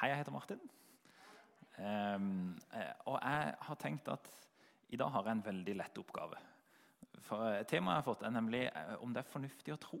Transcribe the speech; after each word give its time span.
Hei, 0.00 0.08
jeg 0.08 0.22
heter 0.22 0.32
Martin. 0.32 0.60
Um, 1.76 2.54
og 3.04 3.18
jeg 3.20 3.48
har 3.66 3.76
tenkt 3.82 4.06
at 4.08 4.30
i 4.88 4.96
dag 4.96 5.10
har 5.12 5.26
jeg 5.28 5.36
en 5.36 5.42
veldig 5.44 5.74
lett 5.76 5.98
oppgave. 6.00 6.38
For 7.26 7.44
eh, 7.50 7.66
Temaet 7.68 7.98
jeg 7.98 8.00
har 8.00 8.06
fått, 8.06 8.24
er 8.24 8.32
nemlig 8.32 8.62
eh, 8.70 8.94
om 9.04 9.12
det 9.12 9.20
er 9.20 9.28
fornuftig 9.28 9.74
å 9.74 9.78
tro. 9.82 9.98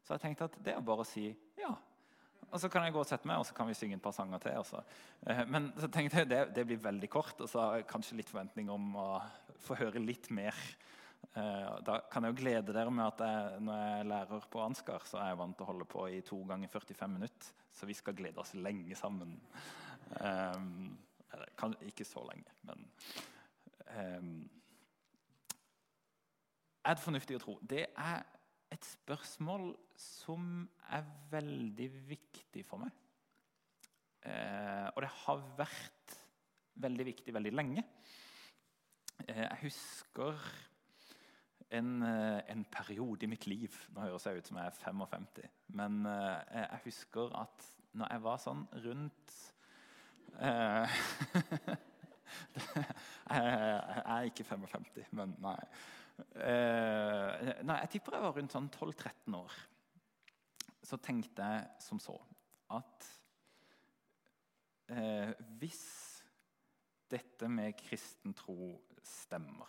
Så 0.00 0.14
jeg 0.16 0.22
tenkte 0.22 0.48
at 0.48 0.56
det 0.64 0.72
er 0.72 0.86
bare 0.86 1.04
å 1.04 1.10
si 1.10 1.26
ja. 1.60 1.74
Og 2.48 2.62
så 2.62 2.70
kan 2.72 2.86
jeg 2.86 2.96
gå 2.96 3.02
og 3.02 3.10
sette 3.10 3.28
meg, 3.28 3.42
og 3.42 3.44
så 3.44 3.58
kan 3.58 3.68
vi 3.68 3.76
synge 3.76 3.98
et 3.98 4.04
par 4.06 4.16
sanger 4.16 4.40
til. 4.40 4.56
Også. 4.62 4.80
Men 5.52 5.68
så 5.76 5.92
tenkte 5.92 6.22
jeg 6.22 6.32
det, 6.32 6.40
det 6.56 6.64
blir 6.70 6.80
veldig 6.88 7.12
kort, 7.12 7.36
og 7.44 7.52
så 7.52 7.60
har 7.60 7.76
jeg 7.82 7.90
kanskje 7.92 8.22
litt 8.22 8.32
forventning 8.32 8.72
om 8.72 8.96
å 9.04 9.06
få 9.68 9.76
høre 9.84 10.00
litt 10.00 10.32
mer. 10.32 10.56
Da 11.32 11.94
kan 12.12 12.26
jeg 12.26 12.34
jo 12.34 12.38
glede 12.42 12.74
dere 12.74 12.90
med 12.92 13.06
at 13.06 13.22
jeg, 13.24 13.60
når 13.64 13.78
jeg 13.78 14.00
er 14.00 14.08
lærer 14.10 14.48
på 14.52 14.60
Ansgar, 14.60 15.04
så 15.08 15.16
er 15.22 15.30
jeg 15.30 15.38
vant 15.40 15.56
til 15.56 15.64
å 15.64 15.70
holde 15.70 15.86
på 15.88 16.04
i 16.12 16.20
to 16.26 16.42
ganger 16.48 16.68
45 16.68 17.08
minutter. 17.08 17.52
Så 17.72 17.88
vi 17.88 17.96
skal 17.96 18.16
glede 18.18 18.42
oss 18.42 18.52
lenge 18.54 18.96
sammen. 18.98 19.38
Um, 20.20 20.98
kan, 21.56 21.74
ikke 21.88 22.04
så 22.04 22.20
lenge, 22.28 22.52
men 22.68 22.84
um, 23.96 24.50
Er 26.84 26.98
det 26.98 27.04
fornuftig 27.04 27.38
å 27.38 27.42
tro? 27.42 27.54
Det 27.62 27.86
er 27.86 28.24
et 28.72 28.84
spørsmål 28.84 29.70
som 29.96 30.66
er 30.92 31.06
veldig 31.30 31.88
viktig 32.10 32.64
for 32.66 32.82
meg. 32.82 32.92
Uh, 34.26 34.88
og 34.92 35.00
det 35.04 35.12
har 35.22 35.46
vært 35.58 36.18
veldig 36.82 37.06
viktig 37.08 37.34
veldig 37.34 37.54
lenge. 37.54 37.86
Uh, 39.22 39.46
jeg 39.46 39.62
husker 39.64 40.44
en, 41.72 41.94
uh, 42.04 42.40
en, 42.52 42.64
periode 42.68 43.24
i 43.26 43.30
mitt 43.30 43.46
liv 43.48 43.76
Nå 43.94 44.04
høres 44.04 44.26
jeg 44.28 44.42
ut 44.42 44.50
som 44.50 44.58
jeg 44.60 44.68
er 44.68 44.76
55. 44.82 45.48
Men 45.78 46.04
jeg 46.06 46.82
husker 46.84 47.32
at 47.40 47.68
når 47.96 48.12
jeg 48.12 48.22
var 48.24 48.38
sånn 48.40 48.62
rundt 48.84 49.34
Eh, 50.40 50.88
jeg 53.30 54.02
er 54.06 54.28
ikke 54.28 54.44
55, 54.44 55.12
men 55.18 55.34
nei. 55.42 55.58
Eh, 56.36 57.52
nei 57.66 57.78
jeg 57.82 57.92
tipper 57.96 58.16
jeg 58.16 58.24
var 58.26 58.36
rundt 58.38 58.54
sånn 58.54 58.70
12-13 58.72 59.36
år. 59.38 59.58
Så 60.82 60.98
tenkte 61.02 61.46
jeg 61.46 61.84
som 61.84 62.00
så 62.02 62.16
at 62.72 63.08
eh, 64.92 65.32
hvis 65.60 65.84
dette 67.12 67.48
med 67.52 67.76
kristen 67.76 68.32
tro 68.36 68.72
stemmer 69.04 69.68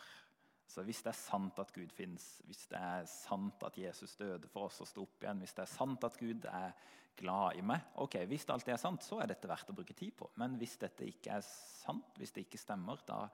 så 0.73 0.81
Hvis 0.81 1.03
det 1.05 1.11
er 1.11 1.19
sant 1.19 1.59
at 1.61 1.71
Gud 1.73 1.91
fins, 1.93 2.23
hvis 2.47 2.65
det 2.71 2.79
er 2.79 3.05
sant 3.09 3.63
at 3.67 3.77
Jesus 3.77 4.15
døde 4.17 4.47
for 4.49 4.65
oss 4.69 4.81
og 4.81 4.87
sto 4.89 5.03
opp 5.05 5.21
igjen, 5.21 5.41
hvis 5.43 5.53
det 5.53 5.63
er 5.67 5.75
sant 5.75 6.07
at 6.07 6.17
Gud 6.17 6.45
er 6.49 6.71
glad 7.19 7.59
i 7.59 7.61
meg 7.61 7.81
ok, 8.01 8.15
Hvis 8.25 8.49
alt 8.49 8.65
det 8.65 8.73
er 8.73 8.81
sant, 8.81 9.03
så 9.05 9.19
er 9.21 9.27
dette 9.29 9.49
verdt 9.49 9.69
å 9.69 9.77
bruke 9.77 9.93
tid 9.93 10.13
på. 10.17 10.25
Men 10.41 10.57
hvis 10.57 10.77
dette 10.81 11.05
ikke 11.05 11.31
er 11.37 11.43
sant, 11.45 12.17
hvis 12.17 12.33
det 12.33 12.41
ikke 12.47 12.61
stemmer, 12.61 12.97
da 13.05 13.29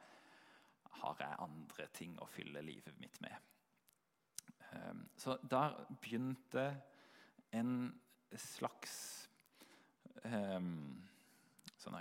har 1.00 1.16
jeg 1.22 1.44
andre 1.46 1.86
ting 1.96 2.20
å 2.20 2.28
fylle 2.28 2.62
livet 2.66 2.96
mitt 3.00 3.22
med. 3.24 3.36
Ehm, 4.74 5.10
så 5.16 5.38
da 5.44 5.86
begynte 6.02 6.82
en 7.56 8.02
slags 8.36 9.30
um, 10.26 11.04
sånn 11.80 11.96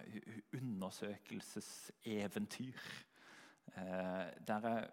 undersøkelseseventyr. 0.58 2.74
Uh, 3.68 4.26
der 4.48 4.60
jeg 4.66 4.90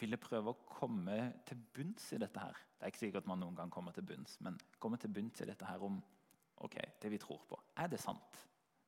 ville 0.00 0.18
prøve 0.20 0.52
å 0.52 0.60
komme 0.66 1.18
til 1.48 1.60
bunns 1.76 2.08
i 2.16 2.20
dette 2.22 2.40
her. 2.40 2.58
Det 2.76 2.86
er 2.86 2.92
ikke 2.92 3.04
sikkert 3.04 3.28
man 3.30 3.42
noen 3.42 3.56
gang 3.58 3.72
kommer 3.72 3.94
til 3.96 4.06
bunns, 4.08 4.38
men 4.44 4.56
komme 4.82 4.98
til 5.00 5.12
bunns 5.12 5.42
i 5.44 5.48
dette 5.48 5.68
her 5.68 5.82
om 5.84 6.00
ok, 6.62 6.78
det 7.02 7.10
vi 7.12 7.20
tror 7.20 7.42
på. 7.48 7.58
Er 7.82 7.90
det 7.92 8.00
sant? 8.00 8.40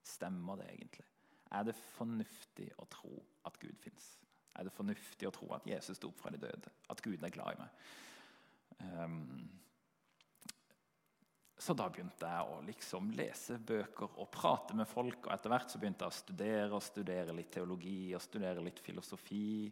Stemmer 0.04 0.60
det 0.60 0.70
egentlig? 0.72 1.06
Er 1.54 1.66
det 1.68 1.76
fornuftig 1.94 2.70
å 2.82 2.86
tro 2.90 3.18
at 3.46 3.58
Gud 3.62 3.76
fins? 3.82 4.14
Er 4.54 4.66
det 4.66 4.74
fornuftig 4.74 5.28
å 5.28 5.34
tro 5.34 5.50
at 5.56 5.66
Jesus 5.66 5.98
sto 5.98 6.10
opp 6.10 6.22
fra 6.22 6.32
de 6.34 6.40
døde? 6.42 6.72
At 6.90 7.02
Gud 7.04 7.22
er 7.22 7.34
glad 7.34 7.54
i 7.54 7.60
meg? 7.60 7.84
Um, 8.84 9.44
så 11.64 11.74
da 11.78 11.86
begynte 11.88 12.28
jeg 12.28 12.50
å 12.50 12.62
liksom 12.66 13.12
lese 13.16 13.56
bøker 13.62 14.18
og 14.20 14.30
prate 14.34 14.76
med 14.76 14.88
folk. 14.90 15.26
Og 15.26 15.34
etter 15.34 15.52
hvert 15.52 15.70
så 15.70 15.80
begynte 15.80 16.04
jeg 16.04 16.12
å 16.12 16.18
studere 16.18 16.76
og 16.76 16.84
studere 16.84 17.36
litt 17.36 17.52
teologi 17.54 18.12
og 18.14 18.22
studere 18.22 18.64
litt 18.64 18.82
filosofi. 18.84 19.70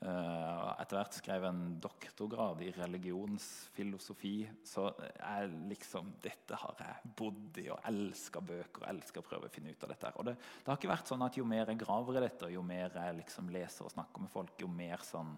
Eh, 0.00 0.68
etter 0.80 0.96
hvert 0.96 1.16
skrev 1.18 1.44
jeg 1.44 1.52
en 1.52 1.74
doktorgrad 1.82 2.62
i 2.64 2.70
religionsfilosofi. 2.72 4.34
Så 4.64 4.86
jeg 5.02 5.50
liksom, 5.68 6.14
dette 6.24 6.56
har 6.62 6.78
jeg 6.80 7.12
bodd 7.18 7.60
i 7.60 7.66
og 7.74 7.82
elska 7.90 8.40
bøker 8.40 8.86
og 8.86 8.88
elsker 8.94 9.20
å 9.20 9.26
prøve 9.26 9.50
å 9.50 9.52
finne 9.52 9.74
ut 9.74 9.84
av 9.84 9.92
dette. 9.92 10.14
Og 10.16 10.30
det, 10.30 10.36
det, 10.38 10.68
har 10.70 10.80
ikke 10.80 10.92
vært 10.92 11.12
sånn 11.12 11.26
at 11.26 11.36
jo 11.36 11.44
mer 11.48 11.68
jeg 11.68 11.82
graver 11.82 12.16
i 12.16 12.24
dette, 12.24 12.48
og 12.48 12.56
jo 12.56 12.64
mer 12.64 12.96
jeg 12.96 13.18
liksom 13.20 13.52
leser 13.52 13.88
og 13.88 13.94
snakker 13.96 14.24
med 14.24 14.32
folk, 14.32 14.54
jo 14.62 14.70
mer 14.72 15.04
sånn 15.04 15.34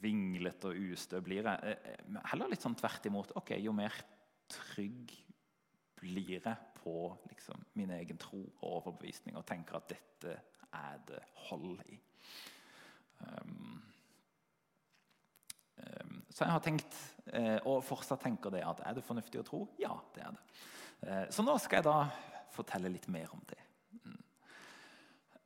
vinglete 0.00 0.70
og 0.70 0.88
ustø 0.94 1.20
blir 1.24 1.44
jeg. 1.44 1.74
Eh, 1.74 1.92
eh, 1.92 2.18
heller 2.32 2.54
litt 2.54 2.64
sånn 2.64 2.78
tvert 2.78 3.10
imot. 3.10 3.36
ok, 3.36 3.56
Jo 3.60 3.76
mer 3.76 4.00
trygg 4.48 5.12
blir 6.00 6.38
jeg 6.38 6.56
på 6.80 6.98
liksom, 7.28 7.64
min 7.74 7.90
egen 7.98 8.18
tro 8.20 8.44
og 8.62 8.66
overbevisning 8.78 9.36
og 9.36 9.46
tenker 9.48 9.80
at 9.80 9.88
dette 9.90 10.36
er 10.72 11.00
det 11.08 11.24
hold 11.48 11.80
i. 11.90 11.98
Um, 13.20 13.82
um, 15.76 16.16
så 16.30 16.44
jeg 16.44 16.52
har 16.52 16.64
tenkt, 16.64 16.96
uh, 17.32 17.58
og 17.64 17.84
fortsatt 17.86 18.24
tenker 18.26 18.52
det, 18.54 18.64
at 18.66 18.82
er 18.84 18.96
det 18.96 19.04
fornuftig 19.06 19.40
å 19.40 19.46
tro? 19.46 19.62
Ja, 19.80 19.94
det 20.14 20.26
er 20.26 20.36
det. 20.36 20.42
Uh, 21.06 21.24
så 21.32 21.44
nå 21.46 21.56
skal 21.62 21.80
jeg 21.80 21.88
da 21.88 21.98
fortelle 22.56 22.92
litt 22.92 23.08
mer 23.12 23.32
om 23.36 23.42
det. 23.48 23.60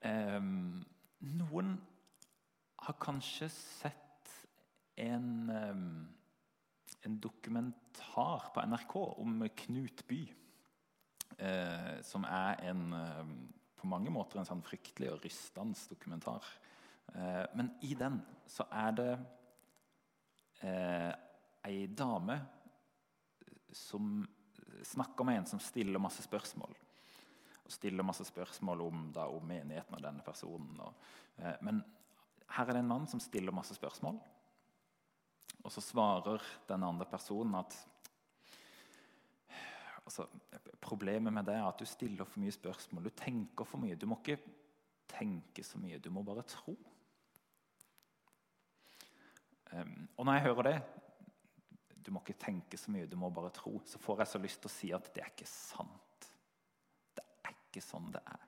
Um, 0.00 0.80
noen 1.28 1.74
har 2.86 2.96
kanskje 3.02 3.50
sett 3.52 4.30
en, 5.00 5.50
en 7.04 7.18
dokumentar 7.20 8.46
på 8.54 8.64
NRK 8.64 8.94
om 9.20 9.42
Knut 9.64 10.04
By. 10.08 10.22
Uh, 11.40 12.00
som 12.04 12.24
er 12.28 12.64
en, 12.68 12.86
på 13.76 13.88
mange 13.88 14.12
måter 14.12 14.40
en 14.40 14.48
sånn 14.48 14.64
fryktelig 14.64 15.12
og 15.12 15.22
rystende 15.24 15.88
dokumentar. 15.92 16.48
Eh, 17.14 17.46
men 17.54 17.70
i 17.80 17.94
den 17.98 18.20
så 18.46 18.66
er 18.70 18.94
det 18.98 19.10
eh, 20.66 21.12
ei 21.66 21.86
dame 21.86 22.38
som 23.72 24.20
snakker 24.82 25.26
med 25.26 25.40
en 25.40 25.46
som 25.46 25.62
stiller 25.62 26.02
masse 26.02 26.22
spørsmål. 26.24 26.74
Og 27.64 27.72
stiller 27.72 28.06
masse 28.06 28.24
spørsmål 28.26 28.82
om, 28.86 29.08
da, 29.14 29.26
om 29.28 29.46
menigheten 29.46 29.96
og 29.96 30.04
denne 30.04 30.24
personen. 30.26 30.74
Og, 30.80 31.08
eh, 31.38 31.56
men 31.66 31.82
her 32.56 32.68
er 32.68 32.78
det 32.78 32.84
en 32.84 32.92
mann 32.92 33.08
som 33.10 33.22
stiller 33.22 33.54
masse 33.54 33.74
spørsmål. 33.76 34.18
Og 35.60 35.72
så 35.72 35.82
svarer 35.84 36.42
den 36.68 36.86
andre 36.86 37.06
personen 37.06 37.54
at 37.60 37.76
altså, 40.04 40.26
Problemet 40.80 41.32
med 41.32 41.44
det 41.44 41.54
er 41.54 41.66
at 41.68 41.78
du 41.78 41.84
stiller 41.84 42.24
for 42.24 42.40
mye 42.40 42.54
spørsmål. 42.54 43.04
Du 43.04 43.14
tenker 43.14 43.66
for 43.68 43.78
mye. 43.78 43.98
Du 44.00 44.06
må 44.08 44.16
ikke 44.18 44.40
tenke 45.10 45.62
så 45.62 45.78
mye, 45.78 45.98
du 46.00 46.08
må 46.10 46.22
bare 46.24 46.42
tro. 46.48 46.72
Um, 49.72 50.08
og 50.16 50.26
når 50.26 50.36
jeg 50.36 50.42
hører 50.48 50.66
det 50.66 50.78
Du 52.06 52.08
må 52.10 52.22
ikke 52.24 52.40
tenke 52.42 52.78
så 52.80 52.90
mye, 52.90 53.06
du 53.06 53.16
må 53.20 53.28
bare 53.30 53.52
tro. 53.54 53.76
Så 53.86 54.00
får 54.02 54.22
jeg 54.22 54.32
så 54.32 54.38
lyst 54.42 54.62
til 54.62 54.70
å 54.70 54.74
si 54.74 54.92
at 54.96 55.10
det 55.14 55.22
er 55.22 55.32
ikke 55.32 55.48
sant. 55.48 56.30
Det 57.14 57.24
er 57.44 57.52
ikke 57.54 57.82
sånn 57.84 58.08
det 58.14 58.22
er. 58.24 58.46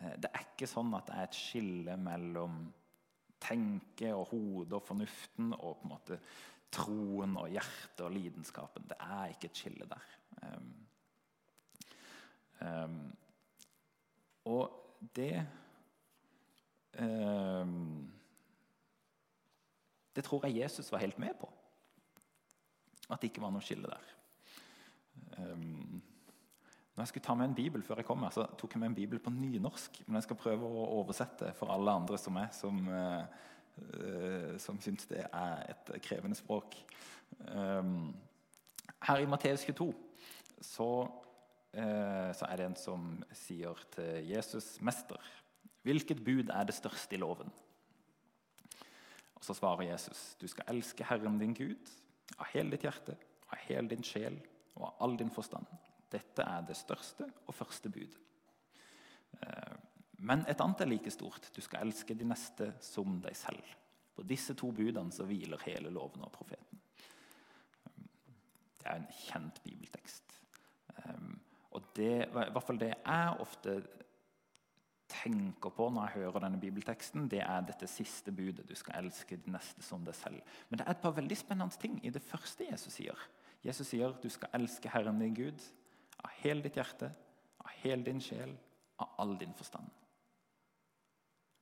Uh, 0.00 0.14
det 0.22 0.30
er 0.30 0.46
ikke 0.46 0.70
sånn 0.70 0.94
at 0.96 1.10
det 1.10 1.18
er 1.18 1.28
et 1.28 1.40
skille 1.40 1.96
mellom 2.00 2.62
tenke 3.40 4.12
og 4.14 4.28
hodet 4.34 4.76
og 4.76 4.84
fornuften 4.84 5.54
og 5.56 5.80
på 5.80 5.86
en 5.88 5.92
måte 5.94 6.20
troen 6.70 7.34
og 7.40 7.50
hjertet 7.50 8.04
og 8.04 8.14
lidenskapen. 8.14 8.86
Det 8.90 8.98
er 9.00 9.32
ikke 9.32 9.50
et 9.50 9.62
skille 9.62 9.88
der. 9.90 10.12
Um, 10.44 10.70
um, 12.60 13.00
og 14.50 15.08
det 15.16 15.34
um, 16.98 18.10
det 20.16 20.24
tror 20.26 20.46
jeg 20.46 20.62
Jesus 20.62 20.90
var 20.92 21.02
helt 21.02 21.18
med 21.18 21.34
på. 21.40 21.48
At 23.10 23.20
det 23.20 23.30
ikke 23.30 23.42
var 23.42 23.52
noe 23.54 23.64
skille 23.64 23.90
der. 23.90 24.08
Um, 25.38 26.00
når 26.94 27.02
jeg 27.02 27.12
skulle 27.12 27.24
ta 27.24 27.34
med 27.38 27.48
en 27.48 27.54
bibel 27.54 27.82
før 27.82 28.02
jeg 28.02 28.06
kom 28.08 28.22
her, 28.26 28.32
så 28.34 28.44
tok 28.58 28.74
jeg 28.74 28.82
med 28.82 28.90
en 28.90 28.98
bibel 28.98 29.22
på 29.22 29.32
nynorsk. 29.32 30.02
Men 30.06 30.18
jeg 30.18 30.26
skal 30.26 30.38
prøve 30.42 30.66
å 30.68 30.88
oversette 30.98 31.52
for 31.58 31.72
alle 31.72 31.94
andre 32.02 32.18
som 32.20 32.36
er, 32.36 32.50
som, 32.52 32.82
uh, 32.90 34.58
som 34.60 34.80
syns 34.82 35.08
det 35.10 35.24
er 35.24 35.64
et 35.72 35.94
krevende 36.04 36.38
språk. 36.38 36.76
Um, 37.48 38.12
her 39.06 39.22
i 39.22 39.28
Matteus 39.30 39.64
22 39.64 39.92
så, 40.60 40.90
uh, 41.06 42.30
så, 42.36 42.46
er 42.50 42.60
det 42.60 42.68
en 42.68 42.76
som 42.76 43.08
sier 43.32 43.80
til 43.94 44.28
Jesus, 44.28 44.76
'Mester, 44.80 45.32
hvilket 45.82 46.24
bud 46.24 46.50
er 46.52 46.68
det 46.68 46.76
største 46.76 47.16
i 47.16 47.22
loven?' 47.22 47.54
Og 49.40 49.44
Så 49.44 49.54
svarer 49.54 49.82
Jesus, 49.82 50.36
'Du 50.40 50.46
skal 50.46 50.64
elske 50.68 51.04
Herren 51.04 51.38
din 51.38 51.54
Gud 51.54 51.90
av 52.38 52.46
hele 52.52 52.70
ditt 52.70 52.82
hjerte, 52.82 53.16
av 53.50 53.58
hele 53.58 53.88
din 53.88 54.02
sjel 54.02 54.40
og 54.76 54.86
av 54.86 54.94
all 55.00 55.16
din 55.16 55.30
forstand.' 55.30 55.66
Dette 56.10 56.42
er 56.42 56.60
det 56.66 56.76
største 56.76 57.32
og 57.46 57.54
første 57.54 57.88
bud. 57.88 58.16
Eh, 59.42 59.76
men 60.18 60.44
et 60.48 60.60
annet 60.60 60.80
er 60.80 60.90
like 60.90 61.10
stort. 61.10 61.50
Du 61.56 61.60
skal 61.60 61.86
elske 61.86 62.14
de 62.14 62.24
neste 62.24 62.72
som 62.80 63.20
deg 63.20 63.36
selv. 63.36 63.62
På 64.14 64.22
disse 64.26 64.54
to 64.54 64.72
budene 64.72 65.12
så 65.12 65.24
hviler 65.24 65.62
hele 65.64 65.90
loven 65.90 66.24
og 66.26 66.32
profeten. 66.32 66.80
Det 68.80 68.88
er 68.88 68.98
en 68.98 69.08
kjent 69.12 69.62
bibeltekst. 69.64 70.34
Um, 71.04 71.40
og 71.70 71.82
det, 71.96 72.26
i 72.26 72.32
hvert 72.32 72.66
fall 72.66 72.80
det 72.80 72.90
jeg 72.90 73.40
ofte 73.40 73.76
tenker 75.22 75.72
på 75.74 75.88
når 75.92 76.08
jeg 76.08 76.22
hører 76.22 76.44
denne 76.44 76.60
bibelteksten, 76.60 77.28
det 77.30 77.42
er 77.44 77.66
dette 77.66 77.88
siste 77.90 78.32
budet. 78.32 78.66
Du 78.68 78.74
skal 78.78 79.04
elske 79.04 79.38
de 79.40 79.52
neste 79.54 79.84
som 79.84 80.04
deg 80.06 80.16
selv. 80.16 80.40
Men 80.68 80.80
det 80.80 80.86
er 80.86 80.94
et 80.94 81.02
par 81.02 81.16
veldig 81.16 81.38
spennende 81.38 81.80
ting 81.80 81.98
i 82.04 82.12
det 82.14 82.22
første 82.24 82.66
Jesus 82.68 82.96
sier. 82.96 83.28
Jesus 83.64 83.90
sier 83.92 84.14
du 84.22 84.28
skal 84.32 84.52
elske 84.56 84.90
Herren 84.92 85.20
din 85.20 85.36
Gud 85.36 85.64
av 86.20 86.32
hele 86.40 86.64
ditt 86.64 86.78
hjerte, 86.80 87.10
av 87.60 87.72
hele 87.82 88.06
din 88.06 88.22
sjel, 88.24 88.54
av 89.00 89.16
all 89.20 89.36
din 89.40 89.52
forstand. 89.56 89.88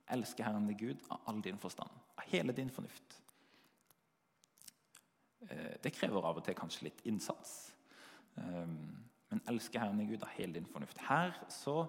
Elske 0.09 0.43
Herren 0.43 0.67
din 0.67 0.79
Gud 0.79 1.03
av 1.11 1.27
all 1.29 1.41
din 1.43 1.59
forstand, 1.59 1.91
av 2.17 2.31
hele 2.31 2.55
din 2.55 2.71
fornuft. 2.73 3.19
Eh, 5.47 5.75
det 5.83 5.93
krever 5.95 6.23
av 6.23 6.39
og 6.39 6.45
til 6.45 6.57
kanskje 6.57 6.87
litt 6.87 7.03
innsats. 7.07 7.71
Ehm, 8.39 9.03
men 9.29 9.43
elske 9.51 9.79
Herren 9.79 9.99
din 9.99 10.09
Gud 10.09 10.23
av 10.23 10.33
hele 10.35 10.57
din 10.57 10.67
fornuft. 10.67 10.97
Her 11.07 11.35
så 11.53 11.83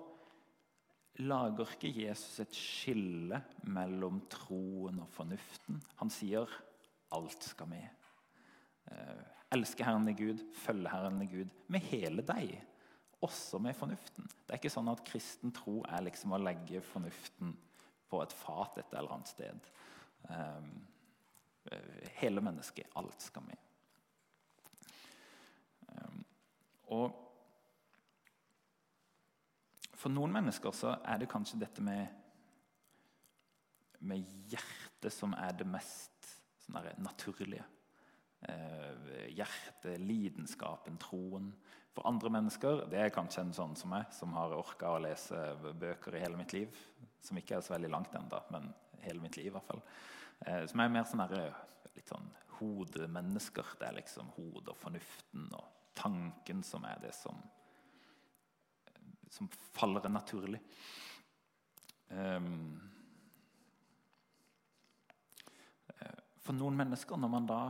lager 1.19 1.75
ikke 1.75 1.91
Jesus 2.07 2.41
et 2.45 2.57
skille 2.57 3.41
mellom 3.69 4.23
troen 4.33 5.03
og 5.03 5.11
fornuften. 5.13 5.81
Han 6.01 6.13
sier 6.13 6.49
alt 7.17 7.45
skal 7.45 7.69
med. 7.69 8.07
Eh, 8.91 9.25
elske 9.57 9.85
Herren 9.85 10.09
i 10.09 10.17
Gud, 10.17 10.45
følge 10.63 10.93
Herren 10.93 11.21
i 11.25 11.29
Gud 11.31 11.51
med 11.69 11.85
hele 11.91 12.25
deg. 12.27 12.55
Også 13.21 13.59
med 13.61 13.77
fornuften. 13.77 14.31
Det 14.47 14.55
er 14.55 14.63
ikke 14.63 14.73
sånn 14.73 14.89
at 14.93 15.05
kristen 15.05 15.53
tro 15.53 15.81
er 15.85 16.07
liksom 16.07 16.33
å 16.33 16.41
legge 16.41 16.81
fornuften 16.93 17.53
på 18.11 18.23
et 18.23 18.33
fat 18.35 18.79
et 18.81 18.95
eller 18.97 19.19
annet 19.19 19.35
sted. 19.35 19.69
Um, 20.31 20.71
Eh, 21.65 22.09
hele 22.15 22.41
mennesket. 22.41 22.87
Alt 22.95 23.23
skal 23.23 23.43
med. 23.47 23.57
Og 26.91 27.30
For 30.01 30.13
noen 30.13 30.33
mennesker 30.33 30.73
så 30.77 30.95
er 31.05 31.21
det 31.21 31.29
kanskje 31.31 31.61
dette 31.61 31.85
med, 31.85 32.09
med 34.01 34.25
hjertet 34.49 35.13
som 35.13 35.35
er 35.37 35.53
det 35.59 35.69
mest 35.69 36.31
sånn 36.65 37.05
naturlige. 37.05 37.67
Eh, 38.49 39.29
hjertet, 39.37 39.99
lidenskapen, 40.01 40.97
troen. 41.03 41.51
For 41.93 42.07
andre 42.09 42.31
mennesker 42.33 42.87
det 42.89 43.03
er 43.03 43.13
kanskje 43.13 43.45
en 43.45 43.57
sånn 43.57 43.77
som 43.77 43.93
meg, 43.93 44.09
som 44.15 44.33
har 44.39 44.55
orka 44.57 44.95
å 44.95 45.03
lese 45.03 45.37
bøker 45.77 46.17
i 46.17 46.23
hele 46.25 46.39
mitt 46.41 46.55
liv. 46.57 46.77
Som 47.21 47.41
ikke 47.41 47.59
er 47.59 47.67
så 47.67 47.75
veldig 47.75 47.91
langt 47.93 48.15
enda, 48.17 48.41
men 48.55 48.71
hele 49.05 49.21
mitt 49.21 49.37
liv 49.37 49.51
i 49.51 49.55
hvert 49.57 49.69
fall. 49.69 49.83
Eh, 50.47 50.65
som 50.71 50.81
er 50.81 50.93
mer 50.93 51.05
sånn 51.09 51.27
der, 51.27 51.53
litt 51.97 52.09
sånn 52.09 52.31
hodemennesker. 52.61 53.77
Det 53.81 53.89
er 53.89 53.99
liksom 54.01 54.33
hodet 54.39 54.73
og 54.73 54.81
fornuften 54.81 55.49
og 55.59 55.77
tanken 56.01 56.63
som 56.65 56.87
er 56.89 57.01
det 57.03 57.13
som, 57.17 57.37
som 59.31 59.49
faller 59.75 60.09
naturlig. 60.11 60.61
Um, 62.11 62.75
for 66.41 66.57
noen 66.57 66.79
mennesker, 66.81 67.21
når 67.21 67.31
man 67.31 67.49
da 67.49 67.63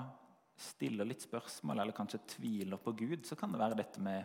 stiller 0.60 1.08
litt 1.08 1.24
spørsmål 1.24 1.82
eller 1.82 1.96
kanskje 1.96 2.22
tviler 2.36 2.80
på 2.80 2.94
Gud, 2.96 3.24
så 3.28 3.36
kan 3.36 3.52
det 3.52 3.60
være 3.60 3.78
dette 3.80 4.02
med, 4.04 4.24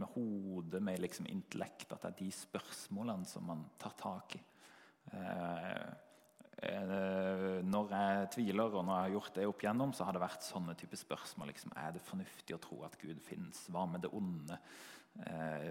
med 0.00 0.12
hodet, 0.14 0.82
med 0.84 1.00
liksom 1.04 1.28
intellekt, 1.32 1.90
at 1.92 2.02
det 2.02 2.12
er 2.12 2.18
de 2.24 2.32
spørsmålene 2.36 3.28
som 3.28 3.48
man 3.48 3.64
tar 3.80 3.96
tak 4.00 4.36
i. 4.38 4.42
Uh, 5.12 5.94
Eh, 6.56 7.58
når 7.68 7.90
jeg 7.92 8.28
tviler, 8.32 8.72
og 8.72 8.84
når 8.84 8.94
jeg 8.94 9.04
har 9.04 9.14
gjort 9.14 9.34
det 9.36 9.48
opp 9.48 9.62
igjennom, 9.62 9.90
så 9.92 10.06
har 10.06 10.16
det 10.16 10.22
vært 10.22 10.46
sånne 10.46 10.74
type 10.78 10.96
spørsmål. 10.96 11.50
Liksom, 11.52 11.74
er 11.76 11.92
det 11.92 12.04
fornuftig 12.06 12.56
å 12.56 12.62
tro 12.62 12.78
at 12.86 12.96
Gud 13.00 13.20
fins? 13.24 13.66
Hva 13.72 13.84
med 13.90 14.06
det 14.06 14.12
onde? 14.16 14.56
Eh, 15.24 15.70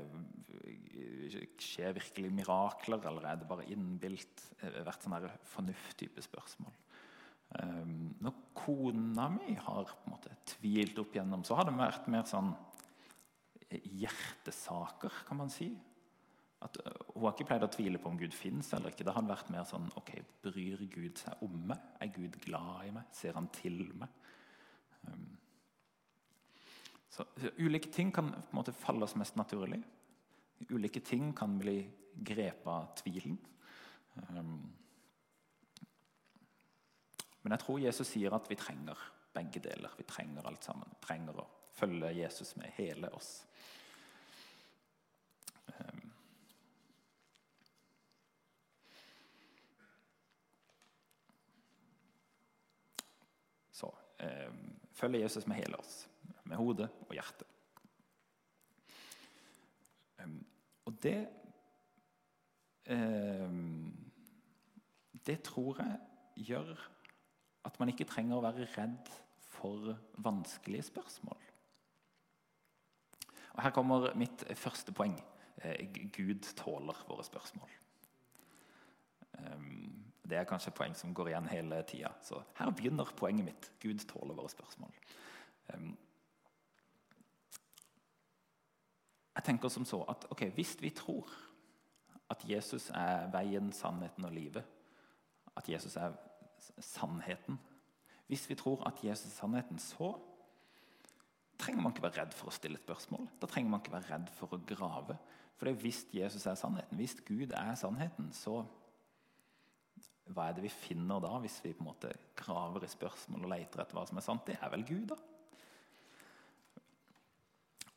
skjer 1.62 1.96
virkelig 1.96 2.32
mirakler, 2.34 3.04
eller 3.10 3.28
er 3.28 3.40
det 3.40 3.50
bare 3.50 3.68
innbilt? 3.72 4.46
Har 4.62 4.88
vært 4.88 5.06
sånne 5.06 5.34
fornuft-type 5.52 6.24
spørsmål. 6.24 6.78
Eh, 7.60 7.84
når 8.26 8.40
kona 8.58 9.28
mi 9.34 9.58
har 9.60 9.92
på 9.92 10.08
en 10.08 10.16
måte 10.16 10.38
tvilt 10.56 11.00
opp 11.02 11.16
igjennom, 11.16 11.44
så 11.46 11.58
har 11.60 11.68
det 11.68 11.76
vært 11.78 12.08
mer 12.12 12.26
sånn 12.30 12.54
hjertesaker, 13.76 15.26
kan 15.28 15.38
man 15.44 15.52
si 15.52 15.74
at 16.66 16.78
Hun 17.14 17.24
har 17.24 17.34
ikke 17.36 17.46
pleid 17.46 17.64
å 17.66 17.70
tvile 17.70 18.00
på 18.02 18.10
om 18.10 18.18
Gud 18.18 18.34
fins 18.34 18.72
eller 18.74 18.90
ikke. 18.90 19.06
Det 19.06 19.14
har 19.14 19.26
vært 19.28 19.52
mer 19.54 19.68
sånn 19.70 19.86
ok, 20.00 20.12
Bryr 20.42 20.82
Gud 20.90 21.20
seg 21.22 21.44
om 21.46 21.56
meg? 21.70 21.82
Er 22.02 22.10
Gud 22.16 22.40
glad 22.42 22.88
i 22.88 22.94
meg? 22.96 23.12
Ser 23.14 23.38
han 23.38 23.48
til 23.54 23.84
meg? 24.00 24.10
Um, 27.16 27.26
så, 27.36 27.42
så, 27.42 27.50
Ulike 27.58 27.92
ting 27.92 28.12
kan 28.12 28.32
på 28.32 28.38
en 28.52 28.58
måte 28.58 28.74
falle 28.74 29.04
oss 29.04 29.16
mest 29.16 29.36
naturlig. 29.36 29.84
Ulike 30.70 31.00
ting 31.00 31.34
kan 31.36 31.60
bli 31.60 31.78
grepet 32.16 32.68
av 32.68 32.96
tvilen. 32.96 33.38
Um, 34.30 34.74
men 37.42 37.54
jeg 37.54 37.62
tror 37.62 37.80
Jesus 37.80 38.10
sier 38.10 38.34
at 38.34 38.50
vi 38.50 38.58
trenger 38.58 39.00
begge 39.36 39.60
deler. 39.60 39.94
Vi 39.98 40.04
trenger 40.04 40.48
alt 40.48 40.64
sammen. 40.64 40.90
Vi 40.90 41.06
trenger 41.06 41.40
å 41.40 41.48
følge 41.76 42.12
Jesus 42.16 42.56
med 42.56 42.72
hele 42.78 43.12
oss. 43.14 43.46
Um, 45.76 46.12
eh, 54.20 54.52
følge 54.94 55.20
Jesus 55.20 55.48
med 55.48 55.58
hele 55.58 55.78
oss. 55.78 56.08
Med 56.46 56.58
hodet 56.62 56.90
og 57.08 57.14
hjerte. 57.16 57.48
Um, 60.24 60.40
og 60.86 61.04
det 61.04 61.28
um, 62.90 64.12
Det 65.26 65.42
tror 65.42 65.82
jeg 65.82 66.00
gjør 66.48 66.76
at 67.66 67.80
man 67.80 67.90
ikke 67.90 68.06
trenger 68.06 68.38
å 68.38 68.46
være 68.46 68.68
redd 68.76 69.10
for 69.42 69.96
vanskelige 70.22 70.86
spørsmål. 70.92 71.40
Og 73.56 73.64
Her 73.64 73.74
kommer 73.74 74.12
mitt 74.20 74.44
første 74.60 74.94
poeng. 74.94 75.16
Eh, 75.58 75.88
Gud 76.14 76.46
tåler 76.60 77.06
våre 77.08 77.24
spørsmål. 77.24 77.70
Um, 79.40 80.06
det 80.30 80.38
er 80.38 80.48
kanskje 80.50 80.74
poeng 80.76 80.96
som 80.98 81.14
går 81.14 81.32
igjen 81.32 81.48
hele 81.50 81.82
tida. 81.88 82.12
Så 82.22 82.42
her 82.58 82.72
begynner 82.72 83.12
poenget 83.18 83.46
mitt. 83.46 83.72
Gud 83.82 84.06
tåler 84.10 84.36
våre 84.36 84.50
spørsmål. 84.50 84.92
Um, 85.74 85.98
jeg 89.36 89.44
tenker 89.44 89.72
som 89.72 89.86
så 89.86 90.02
at 90.10 90.28
okay, 90.32 90.52
Hvis 90.56 90.76
vi 90.82 90.90
tror 90.96 91.30
at 92.32 92.42
Jesus 92.50 92.90
er 92.90 93.28
veien, 93.34 93.72
sannheten 93.74 94.26
og 94.26 94.34
livet, 94.34 94.64
at 95.56 95.70
Jesus 95.70 95.96
er 95.96 96.16
sannheten 96.80 97.60
Hvis 98.28 98.50
vi 98.50 98.56
tror 98.56 98.88
at 98.88 99.04
Jesus 99.04 99.28
er 99.28 99.38
sannheten, 99.38 99.80
så 99.80 100.16
trenger 101.60 101.82
man 101.82 101.94
ikke 101.94 102.04
være 102.04 102.24
redd 102.24 102.34
for 102.36 102.50
å 102.50 102.56
stille 102.56 102.80
spørsmål. 102.80 103.28
Da 103.40 103.48
trenger 103.48 103.70
man 103.72 103.84
ikke 103.84 103.94
være 103.94 104.10
redd 104.10 104.32
for 104.34 104.56
å 104.56 104.60
grave. 104.68 105.16
For 105.56 105.72
hvis 105.80 106.02
Jesus 106.12 106.46
er 106.50 106.58
sannheten, 106.60 106.98
hvis 106.98 107.16
Gud 107.28 107.54
er 107.56 107.78
sannheten, 107.80 108.32
så 108.36 108.64
hva 110.34 110.50
er 110.50 110.58
det 110.58 110.66
vi 110.66 110.74
finner 110.74 111.22
da, 111.22 111.36
hvis 111.44 111.60
vi 111.64 111.76
på 111.78 111.86
en 111.86 111.92
måte 111.92 112.12
graver 112.36 112.84
i 112.84 112.90
spørsmål 112.90 113.46
og 113.46 113.52
leter 113.54 113.84
etter 113.84 113.98
hva 113.98 114.08
som 114.10 114.20
er 114.20 114.26
sant? 114.26 114.48
Det 114.48 114.58
er 114.58 114.74
vel 114.74 114.86
Gud, 114.88 115.14
da. 115.14 115.20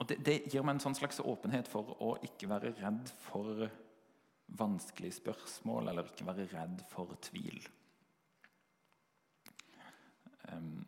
Det, 0.08 0.16
det, 0.24 0.36
gir 0.48 0.64
meg 0.64 0.76
en 0.76 0.82
sånn 0.86 0.96
slags 0.96 1.20
åpenhet 1.20 1.68
for 1.68 1.96
å 2.00 2.14
ikke 2.24 2.48
være 2.48 2.72
redd 2.78 3.10
for 3.26 3.66
vanskelige 4.58 5.18
spørsmål, 5.18 5.90
eller 5.90 6.08
ikke 6.08 6.26
være 6.28 6.46
redd 6.54 6.80
for 6.88 7.12
tvil. 7.26 7.60
Um, 10.48 10.86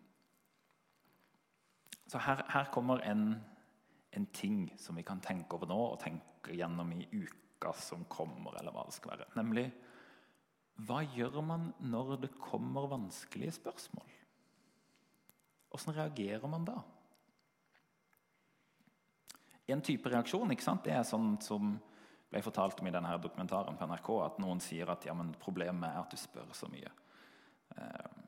så 2.09 2.23
her, 2.25 2.41
her 2.49 2.71
kommer 2.73 3.05
en, 3.05 3.35
en, 4.17 4.27
ting 4.33 4.65
som 4.81 4.97
vi 4.97 5.05
kan 5.07 5.21
tenke 5.21 5.59
over 5.59 5.69
nå, 5.69 5.79
og 5.93 6.01
tenke 6.01 6.57
gjennom 6.57 6.95
i 6.97 7.05
uka 7.13 7.75
som 7.77 8.07
kommer, 8.09 8.57
eller 8.59 8.73
hva 8.75 8.87
det 8.89 8.97
skal 8.97 9.15
være. 9.15 9.29
Nemlig 9.37 9.69
hva 10.89 11.03
gjør 11.05 11.43
man 11.45 11.69
når 11.85 12.17
det 12.23 12.33
kommer 12.41 12.89
vanskelige 12.89 13.59
spørsmål? 13.59 14.17
Hvordan 15.71 15.97
reagerer 15.99 16.49
man 16.51 16.65
da? 16.67 16.81
En 19.71 19.85
type 19.85 20.11
reaksjon 20.11 20.53
ikke 20.55 20.67
sant? 20.67 20.85
det 20.87 20.97
er 20.97 21.07
sånn 21.07 21.35
som 21.45 21.77
ble 22.31 22.43
fortalt 22.45 22.81
om 22.81 22.89
i 22.89 22.95
denne 22.95 23.17
dokumentaren 23.23 23.79
på 23.79 23.87
NRK, 23.91 24.11
at 24.25 24.41
noen 24.43 24.63
sier 24.63 24.91
at 24.93 25.07
ja, 25.07 25.15
problemet 25.43 25.91
er 25.91 26.03
at 26.03 26.13
du 26.13 26.19
spør 26.21 26.53
så 26.55 26.69
mye. 26.71 26.91
Eh, 27.77 28.21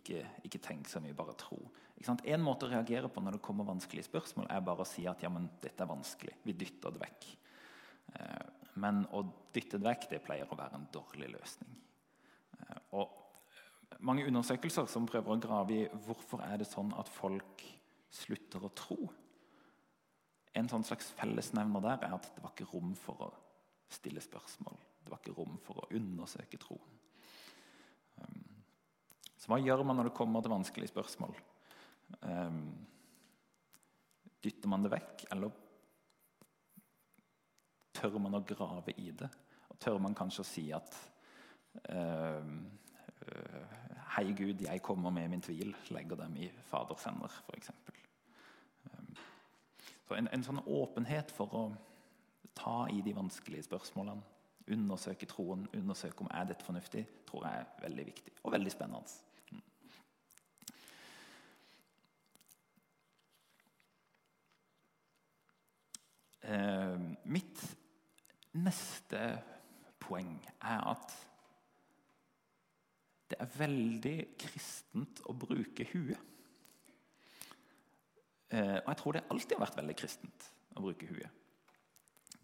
ikke, 0.00 0.24
ikke 0.46 0.60
tenk 0.62 0.88
så 0.88 1.00
mye, 1.02 1.16
bare 1.16 1.36
tro. 1.40 1.60
En 2.00 2.44
måte 2.44 2.66
å 2.66 2.72
reagere 2.72 3.10
på 3.12 3.20
når 3.20 3.36
det 3.36 3.44
kommer 3.44 3.68
vanskelige 3.68 4.08
spørsmål, 4.08 4.48
er 4.52 4.64
bare 4.64 4.84
å 4.84 4.88
si 4.88 5.06
at 5.08 5.24
ja, 5.24 5.30
men 5.32 5.48
dette 5.60 5.84
er 5.84 5.90
vanskelig. 5.90 6.36
Vi 6.44 6.56
dytter 6.56 6.94
det 6.94 7.02
vekk. 7.02 7.30
Eh, 8.16 8.44
men 8.80 9.02
å 9.16 9.24
dytte 9.52 9.80
det 9.80 9.88
vekk 9.88 10.06
det 10.12 10.22
pleier 10.24 10.48
å 10.48 10.58
være 10.58 10.80
en 10.80 10.88
dårlig 10.92 11.32
løsning. 11.32 11.74
Eh, 12.60 12.78
og 13.00 14.00
mange 14.04 14.24
undersøkelser 14.28 14.88
som 14.88 15.08
prøver 15.08 15.34
å 15.34 15.40
grave 15.42 15.76
i 15.76 15.88
hvorfor 16.06 16.44
er 16.46 16.60
det 16.60 16.68
sånn 16.70 16.92
at 16.96 17.10
folk 17.12 17.64
slutter 18.10 18.64
å 18.64 18.72
tro. 18.76 19.00
En 20.58 20.68
sånn 20.70 20.84
slags 20.86 21.10
fellesnevner 21.18 21.84
der 21.84 22.06
er 22.08 22.16
at 22.16 22.28
det 22.34 22.42
var 22.42 22.54
ikke 22.54 22.70
rom 22.72 22.94
for 22.98 23.26
å 23.26 23.30
stille 23.90 24.22
spørsmål. 24.22 24.78
Det 25.04 25.12
var 25.12 25.22
ikke 25.22 25.36
rom 25.36 25.58
for 25.64 25.82
å 25.82 25.88
undersøke 25.96 26.58
troen. 26.62 26.96
Um, 28.20 28.42
så 29.40 29.50
hva 29.50 29.60
gjør 29.62 29.84
man 29.86 30.00
når 30.00 30.10
det 30.10 30.16
kommer 30.18 30.44
til 30.44 30.52
vanskelige 30.52 30.92
spørsmål? 30.92 31.36
Um, 32.26 32.64
dytter 34.42 34.72
man 34.72 34.84
det 34.84 34.92
vekk, 34.92 35.24
eller 35.34 35.54
tør 37.96 38.18
man 38.22 38.38
å 38.38 38.44
grave 38.46 38.94
i 38.98 39.10
det? 39.16 39.30
Og 39.70 39.80
tør 39.80 40.00
man 40.02 40.16
kanskje 40.18 40.44
å 40.44 40.50
si 40.50 40.66
at 40.74 40.98
um, 41.94 42.62
Hei, 44.10 44.32
Gud, 44.34 44.64
jeg 44.64 44.82
kommer 44.82 45.12
med 45.14 45.28
min 45.30 45.42
tvil. 45.44 45.70
Legger 45.94 46.18
dem 46.18 46.34
i 46.42 46.48
Faders 46.66 47.04
hender, 47.06 47.30
f.eks. 47.46 47.70
Så 50.10 50.16
en, 50.18 50.26
en, 50.34 50.42
sånn 50.42 50.58
åpenhet 50.66 51.30
for 51.30 51.52
å 51.54 51.60
ta 52.58 52.88
i 52.90 52.98
de 53.06 53.12
vanskelige 53.14 53.68
spørsmålene, 53.68 54.24
undersøke 54.74 55.28
troen, 55.30 55.68
undersøke 55.70 56.24
om 56.24 56.30
er 56.34 56.48
dette 56.48 56.66
fornuftig, 56.66 57.04
tror 57.28 57.44
jeg 57.46 57.60
er 57.60 57.84
veldig 57.84 58.06
viktig 58.08 58.32
og 58.42 58.56
veldig 58.56 58.72
spennende. 58.74 59.06
Eh, 66.42 67.06
mitt 67.30 67.62
neste 68.58 69.22
poeng 70.02 70.34
er 70.58 70.90
at 70.90 71.14
det 73.30 73.38
er 73.46 73.56
veldig 73.62 74.18
kristent 74.42 75.22
å 75.30 75.38
bruke 75.38 75.86
huet. 75.94 76.18
Eh, 78.50 78.78
og 78.82 78.88
jeg 78.88 78.98
tror 78.98 79.14
det 79.14 79.26
alltid 79.30 79.56
har 79.56 79.62
vært 79.62 79.78
veldig 79.78 79.96
kristent 79.98 80.46
å 80.74 80.82
bruke 80.82 81.06
huet. 81.06 81.38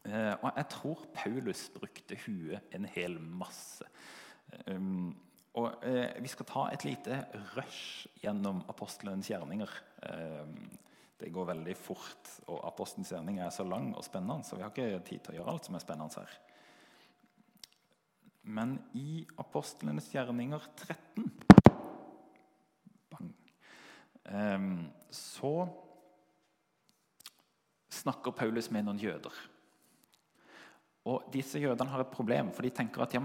Eh, 0.06 0.34
og 0.38 0.50
jeg 0.52 0.68
tror 0.70 1.06
Paulus 1.16 1.64
brukte 1.74 2.18
huet 2.26 2.74
en 2.76 2.86
hel 2.94 3.18
masse. 3.18 3.86
Um, 4.70 5.16
og 5.58 5.82
eh, 5.82 6.14
Vi 6.22 6.30
skal 6.30 6.46
ta 6.46 6.66
et 6.70 6.84
lite 6.86 7.18
rush 7.56 8.06
gjennom 8.22 8.62
apostelens 8.70 9.30
gjerninger. 9.32 9.70
Det 11.16 11.30
går 11.32 11.48
veldig 11.48 11.74
fort, 11.80 12.28
og 12.52 12.60
apostelens 12.68 13.10
gjerning 13.10 13.40
er 13.40 13.50
så 13.50 13.64
lang 13.64 13.88
og 13.96 14.04
spennende, 14.04 14.44
så 14.44 14.58
vi 14.58 14.62
har 14.62 14.70
ikke 14.70 15.00
tid 15.08 15.22
til 15.24 15.32
å 15.32 15.38
gjøre 15.38 15.54
alt 15.54 15.66
som 15.66 15.78
er 15.78 15.82
spennende 15.82 16.20
her. 16.20 16.34
Men 18.44 18.76
i 18.94 19.24
apostlenes 19.40 20.10
gjerninger 20.12 20.68
13 20.76 21.32
bang, 23.10 23.32
så 25.10 25.54
snakker 27.92 28.34
Paulus 28.36 28.70
med 28.70 28.86
noen 28.86 29.00
jøder. 29.00 29.32
Og 31.06 31.28
disse 31.32 31.60
jødene 31.62 31.90
har 31.90 32.02
et 32.02 32.12
problem, 32.12 32.50
for 32.52 32.66
de 32.66 32.70
tenker 32.74 33.02
at 33.02 33.14
ja, 33.14 33.20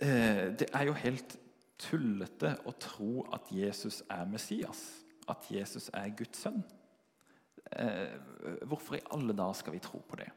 eh, 0.00 0.52
Det 0.56 0.68
er 0.72 0.86
jo 0.88 0.92
helt 0.92 1.38
tullete 1.78 2.56
å 2.64 2.72
tro 2.78 3.26
at 3.34 3.50
Jesus 3.52 4.02
er 4.08 4.24
Messias 4.24 5.04
at 5.30 5.50
Jesus 5.50 5.90
er 5.94 6.12
Guds 6.16 6.44
sønn. 6.44 6.62
Eh, 7.72 8.16
hvorfor 8.68 8.98
i 8.98 9.04
alle 9.14 9.36
dager 9.36 9.60
skal 9.60 9.76
vi 9.76 9.82
tro 9.84 10.02
på 10.04 10.18
det? 10.20 10.28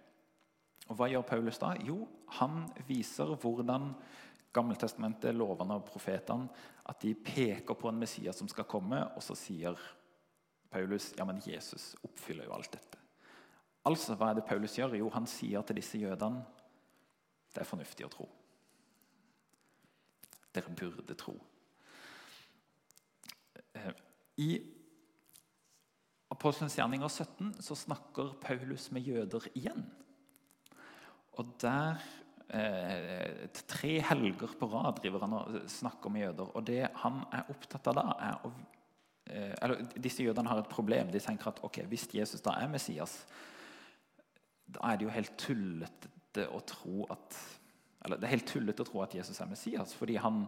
Og 0.88 0.96
Hva 0.96 1.10
gjør 1.12 1.26
Paulus 1.28 1.60
da? 1.60 1.74
Jo, 1.84 2.06
han 2.40 2.66
viser 2.88 3.36
hvordan 3.36 3.92
Gammeltestamentet, 4.56 5.36
lovene 5.36 5.76
og 5.78 5.86
profetene 5.86 6.48
at 6.88 7.02
de 7.04 7.12
peker 7.14 7.76
på 7.78 7.90
en 7.92 8.00
Messias 8.00 8.40
som 8.40 8.48
skal 8.50 8.66
komme, 8.66 9.02
og 9.14 9.22
så 9.22 9.36
sier 9.38 9.76
Paulus 10.72 11.12
ja, 11.18 11.26
men 11.26 11.42
Jesus 11.46 11.94
oppfyller 12.04 12.48
jo 12.48 12.56
alt 12.58 12.72
dette. 12.76 13.00
Altså, 13.88 14.16
Hva 14.16 14.32
er 14.32 14.40
det 14.40 14.48
Paulus 14.48 14.76
gjør? 14.78 14.98
Jo, 15.00 15.10
han 15.14 15.28
sier 15.30 15.64
til 15.64 15.80
disse 15.80 16.00
jødene 16.02 16.44
det 17.54 17.64
er 17.64 17.70
fornuftig 17.70 18.06
å 18.06 18.12
tro. 18.14 18.26
Dere 20.54 20.74
burde 20.78 21.16
tro. 21.18 21.34
Eh, 23.74 23.94
I 24.44 24.50
Apostelens 26.34 26.76
gjerninger 26.78 27.10
17 27.10 27.56
så 27.66 27.78
snakker 27.80 28.36
Paulus 28.44 28.90
med 28.94 29.08
jøder 29.08 29.48
igjen. 29.58 29.88
Og 31.40 31.54
der 31.62 32.02
eh, 32.52 33.48
Tre 33.68 33.94
helger 34.12 34.54
på 34.60 34.70
rad 34.70 35.00
driver 35.00 35.24
han 35.26 35.38
og 35.40 35.58
snakker 35.72 36.14
med 36.14 36.28
jøder. 36.28 36.52
Og 36.54 36.68
det 36.68 36.84
han 37.04 37.24
er 37.32 37.50
opptatt 37.54 37.90
av 37.90 37.98
da, 37.98 38.06
er 38.28 38.46
å 38.46 38.52
eller 39.28 39.84
Disse 40.00 40.24
jødene 40.24 40.50
har 40.50 40.62
et 40.62 40.72
problem. 40.72 41.12
De 41.12 41.20
tenker 41.24 41.52
at 41.52 41.62
okay, 41.66 41.86
hvis 41.90 42.08
Jesus 42.14 42.44
da 42.46 42.56
er 42.62 42.72
Messias, 42.72 43.20
da 44.68 44.92
er 44.92 44.98
det 44.98 45.08
jo 45.08 45.16
helt 45.16 45.36
tullete 45.40 46.48
å 46.54 46.62
tro 46.68 47.08
at 47.14 47.38
eller 48.06 48.22
Det 48.22 48.28
er 48.28 48.38
helt 48.38 48.48
tullete 48.48 48.84
å 48.86 48.88
tro 48.88 49.02
at 49.04 49.16
Jesus 49.18 49.40
er 49.42 49.50
Messias, 49.50 49.92
fordi 49.98 50.16
han 50.22 50.46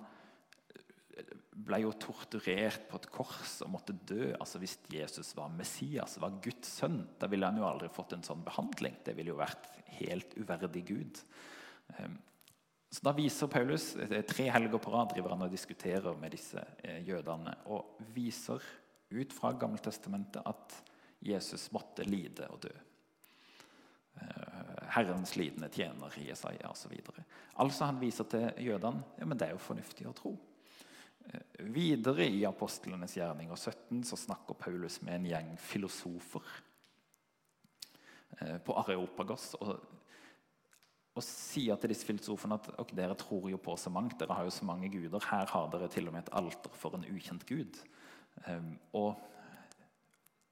ble 1.68 1.82
jo 1.84 1.92
torturert 2.00 2.86
på 2.88 3.00
et 3.00 3.08
kors 3.12 3.58
og 3.66 3.74
måtte 3.74 3.96
dø. 4.08 4.30
Altså 4.38 4.62
Hvis 4.62 4.78
Jesus 4.94 5.34
var 5.36 5.52
Messias, 5.52 6.18
var 6.22 6.38
Guds 6.44 6.72
sønn, 6.80 7.02
da 7.20 7.28
ville 7.28 7.50
han 7.50 7.60
jo 7.60 7.68
aldri 7.68 7.90
fått 7.92 8.16
en 8.16 8.24
sånn 8.24 8.46
behandling. 8.46 8.96
Det 9.04 9.16
ville 9.18 9.34
jo 9.34 9.42
vært 9.42 9.68
helt 10.00 10.36
uverdig 10.40 10.86
Gud. 10.88 11.22
Så 12.90 13.06
Da 13.06 13.14
viser 13.14 13.48
Paulus 13.48 13.92
tre 14.28 14.50
helger 14.50 14.82
på 14.82 14.92
rad 14.92 15.12
driver 15.14 15.36
han 15.36 15.46
og 15.46 15.54
diskuterer 15.54 16.18
med 16.18 16.34
disse 16.34 16.64
eh, 16.84 17.04
jødene 17.06 17.54
og 17.70 18.00
viser 18.16 18.64
ut 19.14 19.34
fra 19.34 19.52
Gammeltestamentet 19.54 20.46
at 20.46 20.78
Jesus 21.22 21.68
måtte 21.76 22.06
lide 22.08 22.48
og 22.50 22.64
dø. 22.66 22.72
Eh, 24.18 24.88
Herrens 24.96 25.36
lidende 25.38 25.70
tjener 25.70 26.18
i 26.18 26.30
Jesaja 26.32 26.72
osv. 26.72 26.96
Altså 27.62 27.86
han 27.86 28.02
viser 28.02 28.26
til 28.30 28.50
jødene 28.72 29.06
ja, 29.20 29.26
men 29.26 29.38
det 29.38 29.50
er 29.50 29.58
jo 29.58 29.68
fornuftig 29.70 30.10
å 30.10 30.16
tro. 30.18 30.34
Videre 31.60 32.26
i 32.26 32.42
apostlenes 32.48 33.14
gjerninger 33.18 33.56
17 33.56 34.02
så 34.08 34.18
snakker 34.18 34.58
Paulus 34.58 34.98
med 35.06 35.20
en 35.20 35.28
gjeng 35.30 35.50
filosofer 35.62 36.46
eh, 38.40 38.58
på 38.66 38.78
Areopagos. 38.82 39.52
Og, 39.62 39.76
og 41.20 41.26
sier 41.26 41.80
til 41.80 41.92
disse 41.92 42.08
filosofene 42.08 42.58
at 42.60 42.70
okay, 42.80 42.96
dere 42.98 43.18
tror 43.20 43.50
jo 43.52 43.60
på 43.62 43.76
så 43.80 43.92
mangt, 43.94 44.18
dere 44.22 44.38
har 44.38 44.48
jo 44.48 44.54
så 44.56 44.68
mange 44.68 44.90
guder. 44.94 45.24
Her 45.30 45.50
har 45.52 45.72
dere 45.74 45.90
til 45.92 46.08
og 46.08 46.16
med 46.16 46.26
et 46.26 46.36
alter 46.40 46.76
for 46.80 46.96
en 46.96 47.08
ukjent 47.12 47.46
gud. 47.50 47.80
Um, 48.48 48.78
og 48.96 49.20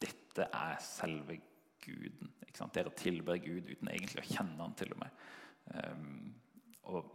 dette 0.02 0.50
er 0.52 0.82
selve 0.84 1.40
guden. 1.84 2.34
Dere 2.74 2.90
tilber 2.98 3.38
Gud 3.38 3.70
uten 3.70 3.90
egentlig 3.92 4.24
å 4.24 4.28
kjenne 4.28 4.64
han 4.64 4.74
til 4.78 4.90
og 4.96 5.02
med. 5.04 5.26
Um, 5.78 6.34
og 6.90 7.12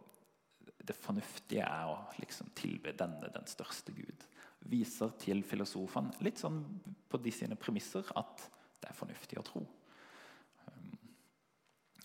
det 0.83 0.95
fornuftige 0.99 1.67
er 1.67 1.91
å 1.91 1.99
liksom 2.23 2.53
tilbe 2.59 2.95
denne, 2.99 3.31
den 3.35 3.47
største 3.51 3.95
Gud. 3.95 4.27
Viser 4.71 5.11
til 5.23 5.43
filosofene, 5.47 6.15
litt 6.23 6.39
sånn 6.39 6.61
på 7.11 7.19
de 7.23 7.35
sine 7.35 7.59
premisser, 7.59 8.07
at 8.19 8.47
det 8.83 8.91
er 8.91 8.99
fornuftig 8.99 9.39
å 9.41 9.47
tro. 9.47 9.65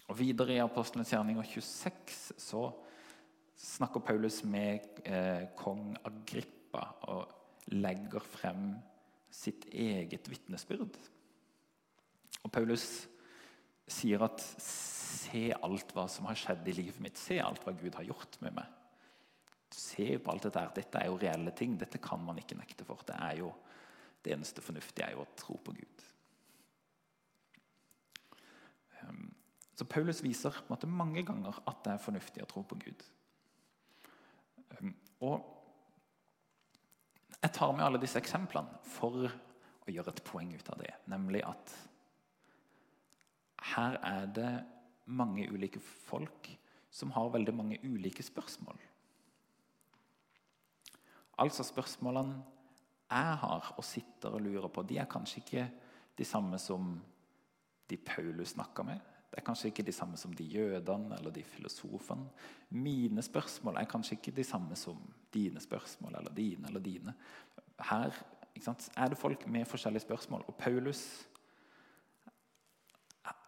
Og 0.08 0.20
Videre 0.20 0.56
i 0.56 0.64
Apostelens 0.64 1.12
gjerninger 1.12 1.44
26 1.44 2.40
så 2.40 2.64
snakker 3.58 4.04
Paulus 4.06 4.44
med 4.48 5.02
eh, 5.04 5.50
kong 5.58 5.98
Agrippa 6.08 6.84
og 7.12 7.74
legger 7.74 8.24
frem 8.24 8.70
sitt 9.34 9.68
eget 9.74 10.30
vitnesbyrd. 10.32 10.96
Og 12.44 12.52
Paulus 12.54 13.08
sier 13.88 14.24
at 14.24 14.44
Se 15.08 15.50
alt 15.52 15.92
hva 15.96 16.06
som 16.12 16.28
har 16.30 16.38
skjedd 16.40 16.68
i 16.70 16.76
livet 16.78 17.00
mitt. 17.04 17.20
Se 17.20 17.40
alt 17.42 17.64
hva 17.66 17.74
Gud 17.76 17.96
har 17.98 18.06
gjort 18.08 18.38
med 18.44 18.54
meg. 18.60 18.76
Se 19.74 20.14
på 20.24 20.32
alt 20.32 20.48
dette. 20.48 20.64
Dette 20.78 21.02
er 21.02 21.10
jo 21.10 21.18
reelle 21.20 21.54
ting. 21.58 21.74
Dette 21.80 22.00
kan 22.04 22.22
man 22.24 22.40
ikke 22.40 22.58
nekte 22.60 22.86
for. 22.88 23.02
Det 23.08 23.18
jo 23.40 23.50
det 24.24 24.36
eneste 24.36 24.64
fornuftige 24.64 25.08
er 25.08 25.16
jo 25.16 25.24
å 25.24 25.32
tro 25.40 25.58
på 25.64 25.74
Gud. 25.76 26.06
Så 29.78 29.86
Paulus 29.86 30.24
viser 30.26 30.56
på 30.56 30.66
en 30.66 30.74
måte 30.74 30.90
mange 30.90 31.22
ganger 31.26 31.60
at 31.70 31.84
det 31.86 31.94
er 31.94 32.02
fornuftig 32.02 32.42
å 32.42 32.50
tro 32.50 32.64
på 32.66 32.80
Gud. 32.82 33.04
Ehm, 34.74 34.96
og 35.22 35.44
jeg 37.38 37.54
tar 37.54 37.76
med 37.76 37.86
alle 37.86 38.02
disse 38.02 38.18
eksemplene 38.18 38.82
for 38.98 39.28
å 39.28 39.94
gjøre 39.94 40.16
et 40.16 40.24
poeng 40.26 40.50
ut 40.56 40.72
av 40.74 40.82
det. 40.82 40.96
Nemlig 41.14 41.44
at 41.46 41.76
her 43.76 44.00
er 44.02 44.26
det 44.34 44.52
mange 45.06 45.46
ulike 45.52 45.80
folk 45.80 46.50
som 46.90 47.14
har 47.14 47.30
veldig 47.36 47.54
mange 47.54 47.78
ulike 47.86 48.26
spørsmål. 48.26 48.80
Altså 51.38 51.64
spørsmålene 51.64 52.42
jeg 53.08 53.36
har 53.44 53.70
og 53.78 53.86
sitter 53.86 54.34
og 54.34 54.42
lurer 54.42 54.72
på, 54.74 54.84
de 54.84 54.98
er 55.00 55.08
kanskje 55.08 55.44
ikke 55.44 55.68
de 56.18 56.26
samme 56.26 56.58
som 56.60 56.98
de 57.88 57.98
Paulus 58.02 58.56
snakka 58.58 58.84
med. 58.84 59.00
Det 59.28 59.42
er 59.42 59.46
kanskje 59.46 59.68
ikke 59.72 59.84
de 59.84 59.92
samme 59.92 60.18
som 60.18 60.34
de 60.34 60.44
jødene 60.44 61.18
eller 61.18 61.32
de 61.32 61.44
filosofene. 61.44 62.30
Mine 62.70 63.22
spørsmål 63.22 63.78
er 63.78 63.90
kanskje 63.92 64.16
ikke 64.16 64.36
de 64.38 64.44
samme 64.44 64.76
som 64.76 65.02
dine 65.34 65.60
spørsmål 65.62 66.16
eller 66.16 66.34
dine 66.34 66.68
eller 66.68 66.80
dine. 66.80 67.14
Her 67.90 68.16
er 68.98 69.10
det 69.10 69.18
folk 69.18 69.48
med 69.48 69.66
forskjellige 69.66 70.08
spørsmål. 70.08 70.46
Og 70.48 70.56
Paulus 70.56 71.28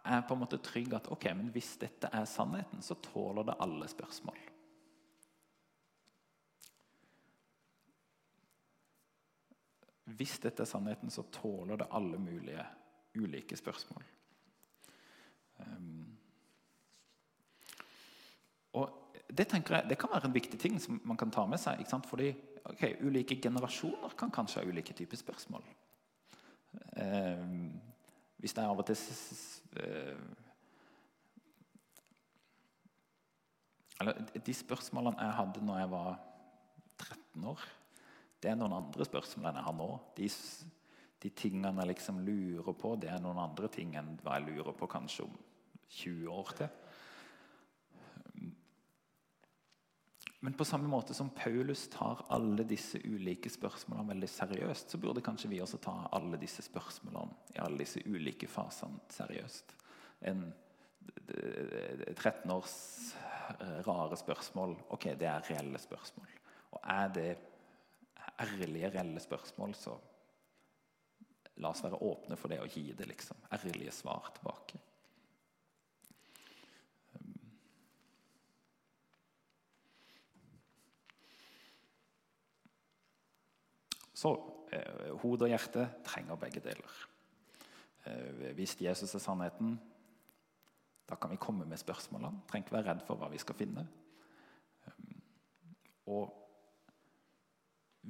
er 0.04 0.20
på 0.20 0.34
en 0.34 0.40
måte 0.40 0.58
trygg 0.58 0.92
at 0.94 1.08
ok, 1.12 1.24
men 1.36 1.50
hvis 1.54 1.76
dette 1.80 2.08
er 2.12 2.24
sannheten, 2.24 2.82
så 2.82 2.94
tåler 2.94 3.48
det 3.48 3.58
alle 3.60 3.88
spørsmål. 3.88 4.38
Hvis 10.04 10.38
dette 10.42 10.62
er 10.62 10.68
sannheten, 10.68 11.10
så 11.10 11.22
tåler 11.32 11.76
det 11.76 11.90
alle 11.90 12.18
mulige 12.18 12.64
ulike 13.16 13.56
spørsmål. 13.56 14.04
Um, 15.66 16.16
og 18.72 19.16
det 19.30 19.48
tenker 19.50 19.76
jeg, 19.76 19.88
det 19.90 19.98
kan 19.98 20.12
være 20.12 20.30
en 20.30 20.34
viktig 20.34 20.58
ting 20.60 20.78
som 20.80 21.00
man 21.04 21.16
kan 21.16 21.30
ta 21.30 21.46
med 21.46 21.60
seg. 21.62 21.82
Fordi 22.06 22.30
okay, 22.64 22.96
Ulike 23.02 23.40
generasjoner 23.42 24.16
kan 24.18 24.30
kanskje 24.30 24.62
ha 24.62 24.68
ulike 24.68 24.94
typer 24.96 25.16
spørsmål. 25.16 25.64
Eh, 26.96 27.46
hvis 28.36 28.54
det 28.54 28.62
er 28.62 28.70
av 28.70 28.78
og 28.78 28.86
til 28.86 28.96
uh, 28.96 30.20
Eller 34.00 34.20
de 34.46 34.54
spørsmålene 34.54 35.18
jeg 35.18 35.36
hadde 35.36 35.64
når 35.66 35.78
jeg 35.78 35.90
var 35.90 36.14
13 37.02 37.44
år 37.50 37.64
det 38.40 38.48
er 38.48 38.56
noen 38.56 38.72
andre 38.72 39.04
spørsmål 39.04 39.50
enn 39.50 39.58
jeg 39.60 39.66
har 39.66 39.76
nå. 39.76 39.88
De, 40.16 40.28
de 41.20 41.30
tingene 41.36 41.82
jeg 41.82 41.90
liksom 41.92 42.22
lurer 42.24 42.76
på, 42.80 42.94
det 42.96 43.10
er 43.12 43.20
noen 43.20 43.40
andre 43.42 43.68
ting 43.72 43.92
enn 44.00 44.14
hva 44.22 44.38
jeg 44.38 44.48
lurer 44.48 44.76
på 44.76 44.88
kanskje 44.90 45.26
om 45.26 45.34
20 45.90 46.30
år 46.30 46.54
til. 46.58 46.70
Men 50.40 50.54
på 50.56 50.64
samme 50.64 50.88
måte 50.88 51.14
som 51.14 51.28
Paulus 51.36 51.82
tar 51.92 52.22
alle 52.32 52.64
disse 52.64 52.96
ulike 53.04 53.50
spørsmålene 53.52 54.14
veldig 54.14 54.28
seriøst, 54.32 54.94
så 54.94 55.00
burde 55.00 55.24
kanskje 55.24 55.50
vi 55.52 55.60
også 55.60 55.80
ta 55.84 55.96
alle 56.16 56.40
disse 56.40 56.64
spørsmålene 56.64 57.56
i 57.56 57.60
alle 57.60 57.82
disse 57.82 58.00
ulike 58.08 58.48
fasene 58.48 59.02
seriøst. 59.12 59.74
En 60.30 60.46
13 62.16 62.50
års 62.54 62.76
eh, 63.58 63.80
rare 63.84 64.16
spørsmål 64.16 64.76
ok, 64.96 65.10
det 65.20 65.28
er 65.28 65.44
reelle 65.50 65.80
spørsmål. 65.80 66.32
Og 66.72 66.80
er 66.88 67.12
det 67.12 67.30
ærlige, 68.40 68.90
reelle 68.94 69.20
spørsmål, 69.20 69.74
så 69.74 69.96
la 71.60 71.74
oss 71.74 71.84
være 71.84 72.00
åpne 72.00 72.38
for 72.40 72.52
det 72.52 72.62
og 72.62 72.72
gi 72.72 72.94
det 72.96 73.08
liksom, 73.10 73.36
ærlige 73.52 73.92
svar 73.92 74.32
tilbake. 74.38 74.80
Så 84.20 84.34
eh, 84.72 85.14
hode 85.22 85.46
og 85.46 85.52
hjerte 85.52 85.86
trenger 86.04 86.40
begge 86.40 86.62
deler. 86.64 86.98
Eh, 88.04 88.50
hvis 88.58 88.76
Jesus 88.82 89.14
er 89.16 89.22
sannheten, 89.22 89.78
da 91.08 91.16
kan 91.16 91.32
vi 91.32 91.40
komme 91.40 91.66
med 91.66 91.80
spørsmålene. 91.80 92.44
Trenger 92.50 92.66
ikke 92.66 92.76
være 92.76 92.88
redd 92.90 93.06
for 93.06 93.20
hva 93.20 93.30
vi 93.32 93.40
skal 93.42 93.56
finne. 93.58 93.86
Um, 94.86 95.16
og 96.14 96.36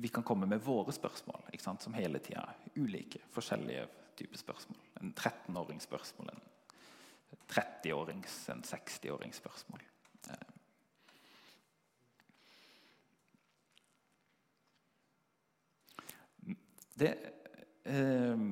vi 0.02 0.11
kan 0.12 0.26
komme 0.26 0.47
med 0.47 0.61
våre 0.62 0.93
spørsmål, 0.93 1.49
som 1.61 1.95
hele 1.97 2.21
tida 2.23 2.45
ulike, 2.76 3.23
forskjellige 3.33 3.87
typer 4.17 4.38
spørsmål. 4.38 4.83
En 5.01 5.14
13-årings 5.14 5.88
spørsmål, 5.88 6.31
en 6.35 7.40
30-årings, 7.51 8.37
en 8.53 8.62
60-årings 8.62 9.40
Det, 17.00 17.14
eh, 17.88 18.42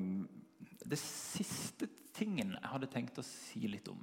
det 0.88 1.00
siste 1.00 1.88
tingen 2.16 2.56
jeg 2.56 2.72
hadde 2.72 2.90
tenkt 2.90 3.20
å 3.20 3.26
si 3.26 3.68
litt 3.70 3.88
om, 3.92 4.00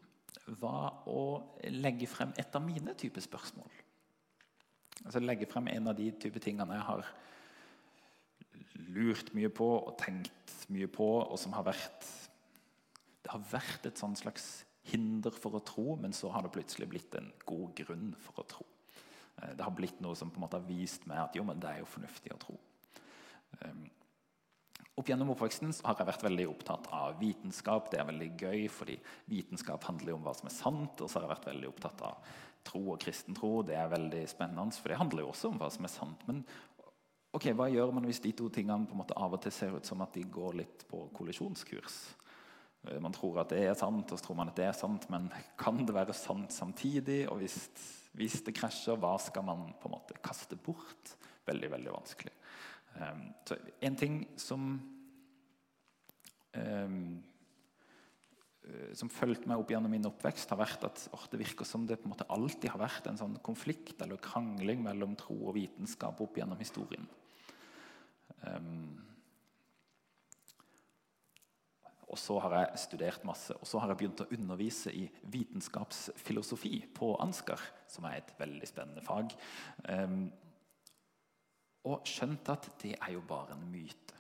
var 0.62 1.02
å 1.10 1.22
legge 1.74 2.08
frem 2.10 2.34
et 2.38 2.56
av 2.56 2.64
mine 2.64 2.94
typer 2.98 3.24
spørsmål. 3.24 3.72
Altså 5.06 5.22
Legge 5.22 5.48
frem 5.50 5.68
en 5.72 5.90
av 5.92 5.98
de 5.98 6.08
type 6.22 6.40
tingene 6.44 6.78
jeg 6.78 6.88
har 6.88 7.10
lurt 8.96 9.34
mye 9.36 9.50
på 9.54 9.68
og 9.78 9.98
tenkt 10.00 10.54
mye 10.74 10.88
på, 10.92 11.08
og 11.26 11.38
som 11.40 11.56
har 11.58 11.68
vært 11.68 12.08
Det 13.26 13.34
har 13.34 13.46
vært 13.50 13.88
et 13.90 13.98
sånn 13.98 14.14
slags 14.14 14.64
hinder 14.86 15.34
for 15.34 15.58
å 15.58 15.64
tro, 15.66 15.96
men 15.98 16.14
så 16.14 16.30
har 16.30 16.44
det 16.46 16.52
plutselig 16.54 16.86
blitt 16.92 17.16
en 17.18 17.32
god 17.50 17.72
grunn 17.80 18.12
for 18.22 18.44
å 18.44 18.46
tro. 18.46 18.66
Eh, 19.42 19.56
det 19.58 19.66
har 19.66 19.74
blitt 19.74 19.98
noe 20.04 20.14
som 20.14 20.30
på 20.30 20.38
en 20.38 20.44
måte 20.46 20.60
har 20.60 20.68
vist 20.68 21.08
meg 21.10 21.24
at 21.24 21.38
jo, 21.38 21.42
men 21.48 21.58
det 21.58 21.72
er 21.72 21.80
jo 21.82 21.90
fornuftig 21.90 22.36
å 22.36 22.38
tro. 22.44 22.60
Opp 25.06 25.12
gjennom 25.12 25.36
oppveksten 25.36 25.70
har 25.86 26.00
jeg 26.00 26.08
vært 26.08 26.24
veldig 26.26 26.46
opptatt 26.50 26.88
av 26.98 27.20
vitenskap. 27.20 27.92
Det 27.92 28.00
er 28.02 28.08
veldig 28.08 28.30
gøy, 28.42 28.64
fordi 28.74 28.96
vitenskap 29.30 29.84
handler 29.86 30.16
om 30.16 30.24
hva 30.26 30.32
som 30.34 30.48
er 30.50 30.54
sant. 30.56 30.98
Og 30.98 31.06
så 31.06 31.20
har 31.20 31.28
jeg 31.28 31.32
vært 31.36 31.44
veldig 31.52 31.68
opptatt 31.70 32.00
av 32.08 32.32
tro 32.66 32.80
og 32.96 32.98
kristen 33.04 33.38
tro. 33.38 33.52
Det 33.62 33.76
er 33.78 33.92
veldig 33.92 34.24
spennende, 34.32 34.74
for 34.74 34.90
det 34.90 34.98
handler 34.98 35.22
jo 35.22 35.28
også 35.30 35.52
om 35.52 35.60
hva 35.62 35.70
som 35.76 35.86
er 35.86 35.92
sant. 35.94 36.24
Men 36.26 36.40
ok, 37.38 37.46
hva 37.54 37.68
gjør 37.70 37.94
man 37.94 38.08
hvis 38.10 38.24
de 38.24 38.32
to 38.40 38.48
tingene 38.56 38.90
på 38.90 38.98
en 38.98 39.02
måte 39.04 39.18
av 39.28 39.36
og 39.38 39.44
til 39.44 39.54
ser 39.54 39.76
ut 39.78 39.86
som 39.86 40.02
at 40.02 40.18
de 40.18 40.24
går 40.40 40.58
litt 40.64 40.88
på 40.90 41.04
kollisjonskurs? 41.20 42.00
Eh, 42.88 42.98
man 43.06 43.14
tror 43.14 43.44
at 43.44 43.54
det 43.54 43.62
er 43.62 43.78
sant, 43.78 44.10
og 44.10 44.18
så 44.18 44.26
tror 44.26 44.42
man 44.42 44.50
at 44.56 44.58
det 44.58 44.66
er 44.72 44.80
sant, 44.80 45.06
men 45.14 45.30
kan 45.68 45.86
det 45.86 45.94
være 46.00 46.18
sant 46.18 46.50
samtidig? 46.50 47.28
Og 47.30 47.44
hvis, 47.44 47.60
hvis 48.18 48.40
det 48.50 48.58
krasjer, 48.58 48.98
hva 49.06 49.14
skal 49.22 49.46
man 49.54 49.70
på 49.78 49.86
en 49.86 50.00
måte 50.00 50.18
kaste 50.26 50.58
bort? 50.58 51.14
Veldig, 51.46 51.72
veldig 51.78 51.94
vanskelig. 51.94 52.36
Um, 52.96 53.26
så 53.46 53.62
En 53.86 54.02
ting 54.02 54.24
som 54.40 54.95
som 58.98 59.12
fulgte 59.12 59.50
meg 59.50 59.62
opp 59.62 59.72
gjennom 59.74 59.92
min 59.94 60.08
oppvekst, 60.10 60.50
har 60.50 60.60
vært 60.62 60.86
at 60.88 61.04
or, 61.14 61.26
det 61.32 61.42
virker 61.42 61.68
som 61.68 61.86
det 61.86 62.00
på 62.02 62.08
en 62.08 62.16
måte 62.16 62.28
alltid 62.34 62.72
har 62.74 62.82
vært 62.82 63.10
en 63.10 63.20
sånn 63.20 63.36
konflikt 63.46 64.02
eller 64.02 64.22
krangling 64.24 64.82
mellom 64.86 65.14
tro 65.20 65.38
og 65.50 65.58
vitenskap 65.58 66.22
opp 66.24 66.40
gjennom 66.40 66.62
historien. 66.62 67.06
Um, 68.46 68.96
og 72.06 72.20
så 72.22 72.38
har 72.46 72.56
jeg 72.58 72.82
studert 72.86 73.26
masse, 73.28 73.54
og 73.58 73.68
så 73.68 73.82
har 73.82 73.92
jeg 73.92 74.00
begynt 74.00 74.24
å 74.24 74.30
undervise 74.38 74.94
i 74.94 75.06
vitenskapsfilosofi 75.34 76.86
på 76.96 77.12
Ansgar, 77.22 77.62
som 77.92 78.08
er 78.08 78.22
et 78.22 78.34
veldig 78.40 78.70
spennende 78.70 79.04
fag. 79.06 79.36
Um, 79.90 80.30
og 81.86 82.08
skjønt 82.10 82.50
at 82.54 82.70
det 82.82 82.96
er 82.96 83.14
jo 83.14 83.26
bare 83.28 83.58
en 83.58 83.66
myte. 83.70 84.15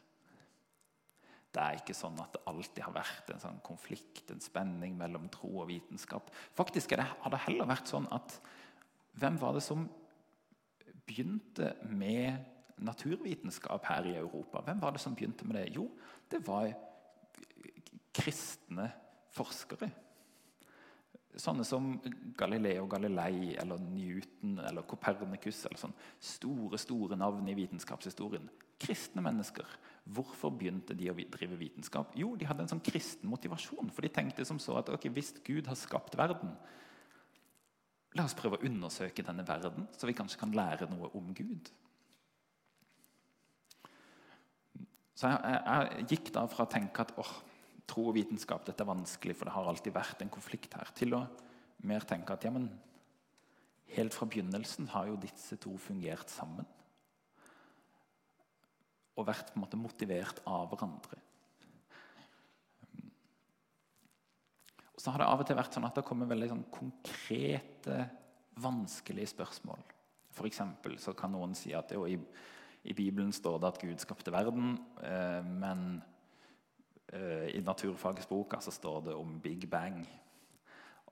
Det 1.56 1.64
er 1.64 1.78
ikke 1.80 1.96
sånn 1.96 2.18
at 2.20 2.34
det 2.36 2.42
alltid 2.52 2.82
har 2.84 2.96
vært 2.98 3.30
en 3.32 3.42
sånn 3.42 3.62
konflikt, 3.64 4.26
en 4.32 4.44
spenning 4.44 4.98
mellom 5.00 5.30
tro 5.32 5.54
og 5.62 5.70
vitenskap. 5.70 6.32
Faktisk 6.58 6.98
det, 6.98 7.06
har 7.06 7.32
det 7.32 7.44
heller 7.46 7.70
vært 7.70 7.92
sånn 7.92 8.10
at 8.16 8.36
hvem 9.16 9.40
var 9.40 9.56
det 9.56 9.64
som 9.64 9.86
begynte 11.08 11.72
med 11.88 12.44
naturvitenskap 12.84 13.86
her 13.88 14.10
i 14.10 14.18
Europa. 14.20 14.60
Hvem 14.66 14.82
var 14.82 14.96
det 14.96 15.04
som 15.04 15.16
begynte 15.16 15.48
med 15.48 15.62
det? 15.62 15.70
Jo, 15.78 15.88
det 16.32 16.42
var 16.44 16.74
kristne 18.16 18.90
forskere. 19.36 19.90
Sånne 21.36 21.66
som 21.68 21.90
Galileo 22.38 22.86
Galilei 22.88 23.56
eller 23.60 23.82
Newton 23.84 24.60
eller 24.64 24.86
Copernicus. 24.88 25.66
eller 25.66 25.80
sånn 25.80 25.96
Store 26.20 26.80
store 26.80 27.18
navn 27.20 27.48
i 27.52 27.58
vitenskapshistorien. 27.58 28.48
Kristne 28.80 29.24
mennesker. 29.26 29.68
Hvorfor 30.06 30.54
begynte 30.56 30.96
de 30.96 31.10
å 31.12 31.16
drive 31.18 31.58
vitenskap? 31.60 32.14
Jo, 32.16 32.36
De 32.36 32.46
hadde 32.46 32.64
en 32.64 32.72
sånn 32.76 32.84
kristen 32.84 33.30
motivasjon. 33.30 33.92
For 33.92 34.02
de 34.02 34.14
tenkte 34.14 34.46
som 34.46 34.60
så 34.60 34.78
at 34.80 34.90
okay, 34.90 35.12
hvis 35.12 35.34
Gud 35.44 35.68
har 35.68 35.76
skapt 35.76 36.16
verden, 36.18 36.56
la 38.16 38.24
oss 38.24 38.36
prøve 38.38 38.60
å 38.60 38.68
undersøke 38.68 39.26
denne 39.26 39.44
verden, 39.48 39.90
så 39.98 40.08
vi 40.08 40.16
kanskje 40.16 40.40
kan 40.40 40.54
lære 40.56 40.88
noe 40.92 41.10
om 41.18 41.34
Gud. 41.36 41.72
Så 45.16 45.32
jeg, 45.32 45.40
jeg, 45.44 45.60
jeg, 45.66 46.08
gikk 46.12 46.32
da 46.36 46.46
fra 46.52 46.66
å 46.66 46.72
tenke 46.72 47.04
at 47.04 47.14
åh, 47.20 47.34
tro 47.90 48.08
og 48.10 48.16
vitenskap 48.18 48.66
dette 48.68 48.84
er 48.84 48.90
vanskelig, 48.90 49.36
for 49.38 49.48
det 49.48 49.56
har 49.56 49.70
alltid 49.70 49.96
vært 49.96 50.24
en 50.24 50.34
konflikt 50.34 50.74
her, 50.78 50.92
til 50.98 51.16
å 51.18 51.26
mer 51.86 52.06
tenke 52.08 52.34
at 52.34 52.46
ja, 52.46 52.52
men 52.54 52.70
helt 53.96 54.16
fra 54.16 54.28
begynnelsen 54.30 54.90
har 54.94 55.10
jo 55.10 55.20
disse 55.22 55.58
to 55.62 55.76
fungert 55.82 56.32
sammen. 56.34 56.68
Og 59.16 59.28
vært 59.30 59.52
på 59.52 59.60
en 59.60 59.64
måte 59.64 59.80
motivert 59.80 60.42
av 60.50 60.68
hverandre. 60.72 61.22
Og 64.96 65.04
så 65.04 65.12
har 65.12 65.22
det 65.22 65.28
av 65.28 65.44
og 65.44 65.48
til 65.48 65.60
vært 65.60 65.76
sånn 65.76 65.88
at 65.88 65.98
det 65.98 66.06
kommer 66.08 66.30
veldig 66.30 66.50
sånn 66.52 66.66
konkrete, 66.74 68.00
vanskelige 68.64 69.34
spørsmål. 69.36 69.84
For 70.36 70.52
så 70.52 71.14
kan 71.16 71.32
noen 71.36 71.56
si 71.56 71.74
at 71.76 71.94
jo, 71.96 72.08
i 72.08 72.20
I 72.86 72.94
Bibelen 72.94 73.32
står 73.34 73.60
det 73.60 73.68
at 73.68 73.80
Gud 73.82 74.00
skapte 74.00 74.32
verden, 74.32 74.76
eh, 75.02 75.42
men 75.42 76.04
i 77.16 77.62
naturfagets 77.64 78.28
bok 78.30 78.58
så 78.60 78.74
står 78.74 79.02
det 79.10 79.16
om 79.16 79.38
Big 79.40 79.70
Bang. 79.72 80.02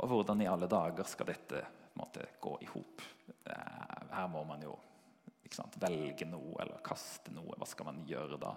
Og 0.01 0.09
hvordan 0.09 0.41
i 0.41 0.49
alle 0.49 0.67
dager 0.67 1.07
skal 1.07 1.29
dette 1.29 1.61
måte, 1.99 2.25
gå 2.41 2.57
i 2.61 2.69
hop? 2.73 3.03
Eh, 3.45 4.09
her 4.13 4.27
må 4.31 4.43
man 4.47 4.63
jo 4.65 4.75
sant, 5.53 5.75
velge 5.81 6.25
noe 6.25 6.57
eller 6.63 6.81
kaste 6.85 7.33
noe. 7.33 7.57
Hva 7.59 7.67
skal 7.69 7.91
man 7.91 8.01
gjøre 8.09 8.39
da? 8.41 8.55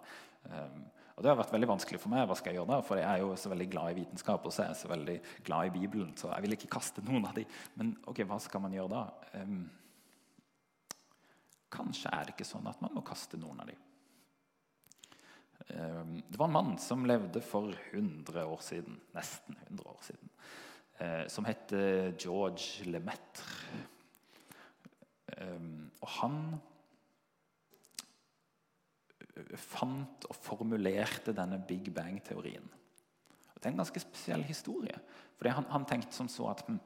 Um, 0.48 0.84
og 1.16 1.24
Det 1.24 1.30
har 1.30 1.38
vært 1.38 1.52
veldig 1.52 1.68
vanskelig 1.68 2.00
for 2.00 2.12
meg. 2.12 2.26
hva 2.28 2.36
skal 2.36 2.52
jeg 2.52 2.60
gjøre 2.60 2.72
da? 2.72 2.78
For 2.84 3.00
jeg 3.00 3.08
er 3.08 3.22
jo 3.22 3.36
så 3.40 3.52
veldig 3.52 3.68
glad 3.72 3.92
i 3.92 3.98
vitenskap 4.00 4.46
og 4.46 4.52
så 4.52 4.64
er 4.64 4.70
jeg 4.72 4.80
så 4.82 4.90
veldig 4.92 5.16
glad 5.44 5.66
i 5.66 5.74
Bibelen. 5.78 6.12
Så 6.16 6.32
jeg 6.32 6.44
vil 6.44 6.56
ikke 6.56 6.72
kaste 6.76 7.04
noen 7.04 7.28
av 7.28 7.36
dem. 7.36 7.56
Men 7.76 7.96
ok, 8.08 8.22
hva 8.28 8.40
skal 8.40 8.64
man 8.64 8.76
gjøre 8.76 8.92
da? 8.92 9.04
Um, 9.40 9.62
kanskje 11.76 12.12
er 12.12 12.24
det 12.24 12.36
ikke 12.36 12.48
sånn 12.48 12.68
at 12.68 12.80
man 12.84 12.96
må 12.96 13.04
kaste 13.04 13.40
noen 13.40 13.60
av 13.60 13.72
dem. 13.72 13.85
Um, 15.66 16.22
det 16.28 16.38
var 16.38 16.46
en 16.46 16.54
mann 16.54 16.78
som 16.78 17.06
levde 17.08 17.42
for 17.42 17.74
100 17.90 18.44
år 18.46 18.62
siden, 18.62 19.00
nesten 19.16 19.58
100 19.66 19.90
år 19.90 20.00
siden, 20.06 20.32
uh, 21.00 21.24
som 21.32 21.48
het 21.48 21.74
George 22.22 22.86
Lemaitre. 22.86 23.82
Um, 25.36 25.90
og 26.00 26.08
han 26.20 26.40
fant 29.60 30.24
og 30.30 30.38
formulerte 30.38 31.34
denne 31.36 31.58
Big 31.68 31.90
Bang-teorien. 31.94 32.68
Det 33.56 33.64
er 33.64 33.74
en 33.74 33.82
ganske 33.82 34.00
spesiell 34.00 34.44
historie. 34.46 34.96
Fordi 35.36 35.52
han, 35.52 35.66
han 35.72 35.84
tenkte 35.88 36.16
som 36.16 36.28
så 36.30 36.48
at 36.52 36.62
hm, 36.68 36.78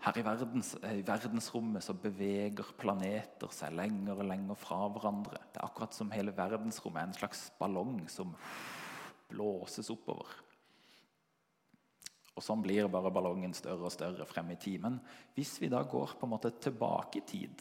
her 0.00 0.16
i, 0.16 0.22
verdens, 0.24 0.74
i, 0.80 1.00
verdensrommet 1.04 1.84
så 1.84 1.94
beveger 2.00 2.72
planeter 2.80 3.50
seg 3.52 3.74
lenger 3.76 4.22
og 4.22 4.28
lenger 4.30 4.56
fra 4.58 4.78
hverandre. 4.88 5.40
Det 5.52 5.60
er 5.60 5.66
akkurat 5.66 5.96
som 5.96 6.12
hele 6.14 6.32
verdensrommet 6.36 7.02
er 7.02 7.10
en 7.10 7.18
slags 7.18 7.42
ballong 7.60 7.98
som 8.08 8.32
blåses 9.30 9.92
oppover. 9.92 10.30
Og 12.32 12.44
Sånn 12.46 12.62
blir 12.64 12.88
bare 12.88 13.12
ballongen 13.12 13.52
større 13.52 13.90
og 13.90 13.92
større 13.92 14.24
frem 14.28 14.54
i 14.54 14.60
tid. 14.60 14.80
Men 14.86 14.96
hvis 15.36 15.58
vi 15.60 15.68
da 15.68 15.82
går 15.84 16.16
på 16.16 16.24
en 16.24 16.32
måte 16.32 16.54
tilbake 16.56 17.20
i 17.20 17.26
tid, 17.28 17.60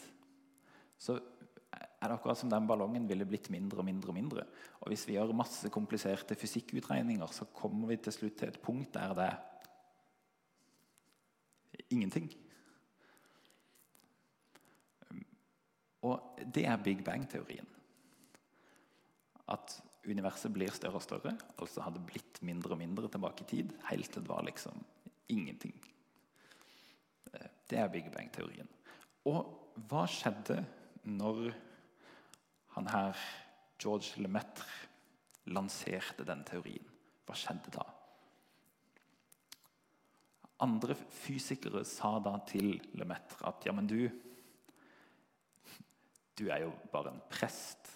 så 0.99 1.17
er 1.19 2.07
det 2.07 2.15
akkurat 2.15 2.39
som 2.39 2.51
den 2.51 2.67
ballongen 2.69 3.07
ville 3.09 3.27
blitt 3.27 3.49
mindre 3.51 3.81
og 3.81 3.89
mindre. 3.89 4.13
Og 4.13 4.15
mindre. 4.15 4.47
Og 4.79 4.93
hvis 4.93 5.03
vi 5.09 5.17
gjør 5.17 5.35
masse 5.35 5.67
kompliserte 5.73 6.39
fysikkutregninger, 6.39 7.35
så 7.35 7.49
kommer 7.51 7.91
vi 7.91 7.99
til 7.99 8.15
slutt 8.15 8.39
til 8.39 8.53
et 8.53 8.61
punkt 8.63 8.93
der 8.95 9.15
det 9.17 9.27
er 9.27 9.39
ingenting. 11.89 12.29
Og 16.05 16.39
det 16.55 16.65
er 16.67 16.79
Big 16.83 17.03
Bang-teorien. 17.03 17.67
At 19.49 19.79
universet 20.07 20.53
blir 20.55 20.71
større 20.71 21.01
og 21.01 21.03
større, 21.03 21.35
altså 21.59 21.83
hadde 21.83 22.03
blitt 22.05 22.39
mindre 22.45 22.75
og 22.75 22.81
mindre 22.81 23.09
tilbake 23.11 23.43
i 23.43 23.49
tid, 23.49 23.73
helt 23.89 24.11
til 24.13 24.23
det 24.23 24.31
var 24.31 24.45
liksom 24.47 24.85
ingenting. 25.29 25.75
Det 27.69 27.77
er 27.77 27.91
Big 27.91 28.07
Bang-teorien. 28.13 28.69
Og 29.29 29.75
hva 29.89 30.05
skjedde 30.09 30.61
når 31.03 31.49
han 32.75 32.87
her, 32.87 33.19
George 33.79 34.21
Lemaitre, 34.21 34.65
lanserte 35.49 36.25
den 36.27 36.43
teorien. 36.47 36.85
Hva 37.25 37.35
skjedde 37.37 37.73
da? 37.73 37.85
Andre 40.63 40.95
fysikere 40.95 41.85
sa 41.87 42.17
da 42.23 42.35
til 42.47 42.73
Lemaitre 42.99 43.47
at 43.47 43.67
ja, 43.67 43.75
men 43.75 43.87
du 43.87 44.09
Du 46.39 46.47
er 46.47 46.63
jo 46.63 46.71
bare 46.91 47.11
en 47.11 47.21
prest. 47.29 47.89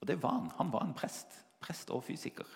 Og 0.00 0.06
det 0.06 0.18
var 0.22 0.34
han. 0.36 0.50
Han 0.58 0.72
var 0.72 0.84
en 0.84 0.94
prest. 0.96 1.32
Prest 1.60 1.90
og 1.90 2.04
fysiker. 2.04 2.48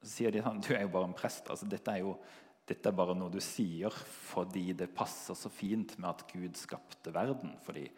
Så 0.00 0.08
sier 0.14 0.32
de 0.32 0.40
sånn 0.40 0.62
Du 0.64 0.72
er 0.72 0.86
jo 0.86 0.92
bare 0.94 1.10
en 1.10 1.16
prest. 1.16 1.50
Altså, 1.52 1.68
dette, 1.68 1.92
er 1.92 2.00
jo, 2.00 2.14
dette 2.64 2.88
er 2.88 2.96
bare 2.96 3.16
noe 3.18 3.32
du 3.32 3.40
sier 3.44 3.92
fordi 3.92 4.70
det 4.72 4.94
passer 4.96 5.36
så 5.36 5.52
fint 5.52 5.92
med 5.98 6.08
at 6.08 6.24
Gud 6.32 6.56
skapte 6.56 7.12
verden. 7.12 7.56
fordi 7.62 7.88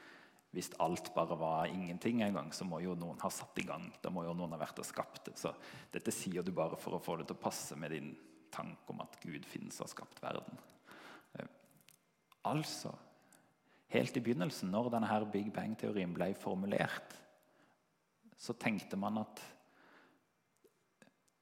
hvis 0.57 0.71
alt 0.81 1.11
bare 1.15 1.37
var 1.37 1.67
ingenting 1.69 2.23
en 2.25 2.39
gang, 2.39 2.53
så 2.57 2.65
må 2.65 2.81
jo 2.81 2.95
noen 2.97 3.19
ha 3.21 3.29
satt 3.31 3.59
i 3.61 3.67
gang. 3.69 3.91
Da 4.01 4.11
må 4.11 4.25
jo 4.25 4.33
noen 4.35 4.55
ha 4.57 4.61
vært 4.61 4.81
og 4.81 4.87
skapt 4.89 5.27
det. 5.29 5.37
Så 5.37 5.53
dette 5.93 6.15
sier 6.15 6.43
du 6.43 6.55
bare 6.57 6.79
for 6.81 6.97
å 6.97 7.03
få 7.03 7.19
det 7.21 7.29
til 7.29 7.37
å 7.37 7.43
passe 7.43 7.77
med 7.77 7.93
din 7.93 8.15
tanke 8.55 8.93
om 8.93 9.03
at 9.05 9.19
Gud 9.23 9.47
finnes 9.49 9.79
og 9.81 9.87
har 9.87 9.95
skapt 9.95 10.23
verden. 10.25 10.59
Eh, 11.39 11.53
altså 12.51 12.95
Helt 13.89 14.19
i 14.19 14.21
begynnelsen, 14.21 14.69
når 14.69 14.91
denne 14.93 15.09
her 15.09 15.25
Big 15.33 15.47
Bang-teorien 15.49 16.11
ble 16.13 16.35
formulert, 16.37 17.15
så 18.37 18.53
tenkte 18.53 18.99
man 19.01 19.23
at 19.23 19.41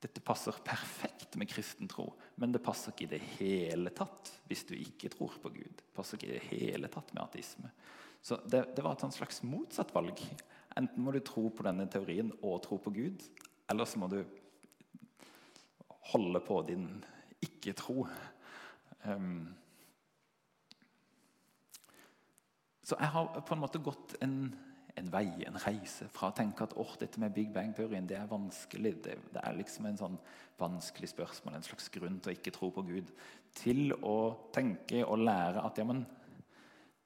dette 0.05 0.23
passer 0.23 0.55
perfekt 0.63 1.35
med 1.41 1.51
kristen 1.51 1.89
tro, 1.91 2.07
men 2.39 2.53
det 2.55 2.63
passer 2.63 2.93
ikke 2.93 3.09
i 3.09 3.13
det 3.17 3.21
hele 3.39 3.91
tatt 3.97 4.31
hvis 4.47 4.63
du 4.69 4.77
ikke 4.77 5.11
tror 5.11 5.35
på 5.43 5.51
Gud. 5.57 5.81
Det 5.81 5.95
passer 5.97 6.21
ikke 6.21 6.29
i 6.29 6.37
det 6.37 6.51
hele 6.53 6.91
tatt 6.93 7.11
med 7.17 7.25
ateisme. 7.25 7.73
Så 8.23 8.39
det, 8.47 8.63
det 8.77 8.85
var 8.85 8.95
et 8.95 9.17
slags 9.17 9.43
motsatt 9.47 9.91
valg. 9.97 10.23
Enten 10.77 11.03
må 11.03 11.15
du 11.15 11.21
tro 11.25 11.49
på 11.51 11.67
denne 11.67 11.89
teorien 11.91 12.31
og 12.43 12.61
tro 12.63 12.79
på 12.83 12.93
Gud, 12.95 13.27
eller 13.71 13.89
så 13.89 13.99
må 13.99 14.11
du 14.13 14.21
holde 16.13 16.41
på 16.45 16.61
din 16.69 16.87
ikke-tro. 17.43 18.07
Så 22.87 22.99
jeg 23.01 23.11
har 23.11 23.41
på 23.43 23.55
en 23.55 23.63
måte 23.63 23.83
gått 23.83 24.15
en, 24.23 24.37
en 24.95 25.09
vei, 25.11 25.27
en 25.47 25.59
reise, 25.65 26.07
fra 26.15 26.31
å 26.31 26.37
tenke 26.37 26.67
at 26.67 26.77
oh, 26.79 26.93
dette 27.01 27.21
med 27.23 27.35
Big 27.35 27.51
Bang-teorien 27.55 28.07
det 28.07 28.19
er 28.21 28.31
vanskelig, 28.31 28.93
det, 29.03 29.17
det, 29.35 29.43
er 29.43 29.59
liksom 29.59 29.89
en 29.91 29.99
sånn 29.99 30.19
vanskelig 30.61 31.11
spørsmål, 31.11 31.59
en 31.59 31.67
slags 31.67 31.91
grunn 31.95 32.21
til 32.23 32.33
å 32.33 32.37
ikke 32.37 32.55
tro 32.55 32.71
på 32.75 32.87
Gud, 32.87 33.11
til 33.59 33.91
å 33.99 34.17
tenke 34.55 35.03
og 35.03 35.25
lære 35.27 35.65
at 35.67 35.83
ja, 35.83 35.87
men 35.89 36.05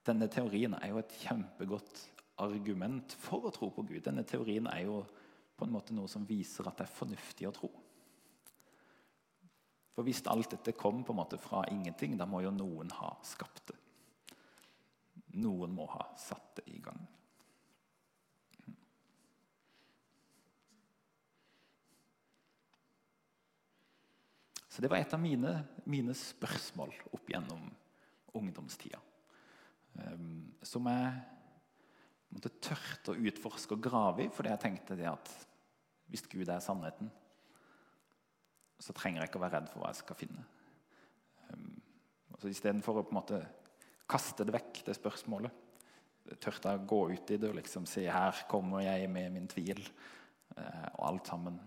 denne 0.07 0.29
teorien 0.33 0.77
er 0.81 0.93
jo 0.93 1.01
et 1.01 1.17
kjempegodt 1.23 2.05
argument 2.41 3.17
for 3.21 3.49
å 3.49 3.53
tro 3.55 3.69
på 3.73 3.85
Gud. 3.89 4.03
Denne 4.05 4.25
teorien 4.29 4.69
er 4.73 4.85
jo 4.87 5.03
på 5.57 5.67
en 5.67 5.75
måte 5.75 5.97
noe 5.97 6.09
som 6.09 6.25
viser 6.29 6.69
at 6.69 6.81
det 6.81 6.87
er 6.87 6.97
fornuftig 6.97 7.49
å 7.49 7.55
tro. 7.57 7.71
For 9.95 10.07
hvis 10.07 10.23
alt 10.31 10.53
dette 10.55 10.77
kom 10.79 11.03
på 11.05 11.15
en 11.15 11.21
måte 11.21 11.39
fra 11.41 11.65
ingenting, 11.71 12.17
da 12.19 12.27
må 12.29 12.43
jo 12.45 12.53
noen 12.55 12.93
ha 13.01 13.15
skapt 13.27 13.73
det. 13.73 13.79
Noen 15.41 15.75
må 15.75 15.87
ha 15.93 16.05
satt 16.19 16.61
det 16.61 16.67
i 16.73 16.79
gang. 16.83 17.01
Så 24.71 24.83
det 24.83 24.91
var 24.91 25.03
et 25.03 25.13
av 25.15 25.21
mine, 25.21 25.51
mine 25.91 26.15
spørsmål 26.15 26.95
opp 27.11 27.31
gjennom 27.31 27.67
ungdomstida. 28.39 29.01
Um, 29.99 30.53
som 30.63 30.87
jeg 30.87 31.11
måtte 32.31 32.53
tørte 32.63 33.13
å 33.13 33.19
utforske 33.19 33.75
og 33.75 33.83
grave 33.83 34.25
i, 34.25 34.31
fordi 34.33 34.53
jeg 34.53 34.63
tenkte 34.63 34.97
det 34.99 35.09
at 35.11 35.33
hvis 36.11 36.23
Gud 36.31 36.49
er 36.49 36.63
sannheten, 36.63 37.11
så 38.81 38.95
trenger 38.97 39.23
jeg 39.23 39.31
ikke 39.31 39.41
å 39.41 39.45
være 39.45 39.59
redd 39.59 39.71
for 39.71 39.83
hva 39.83 39.91
jeg 39.93 40.01
skal 40.01 40.19
finne. 40.19 40.45
Um, 41.51 41.73
altså 42.35 42.51
Istedenfor 42.51 43.01
å 43.01 43.05
på 43.07 43.13
en 43.15 43.21
måte 43.21 43.41
kaste 44.11 44.47
det 44.47 44.55
vekk, 44.57 44.83
det 44.87 44.97
spørsmålet, 44.97 45.67
tørte 46.41 46.73
jeg 46.73 46.81
å 46.81 46.89
gå 46.89 47.01
ut 47.13 47.33
i 47.33 47.39
det 47.41 47.51
og 47.51 47.59
liksom 47.59 47.87
si 47.91 48.05
her 48.07 48.45
kommer 48.51 48.85
jeg 48.85 49.11
med 49.13 49.35
min 49.35 49.49
tvil, 49.51 49.83
uh, 50.57 50.89
og 50.97 51.05
alt 51.11 51.33
sammen 51.33 51.59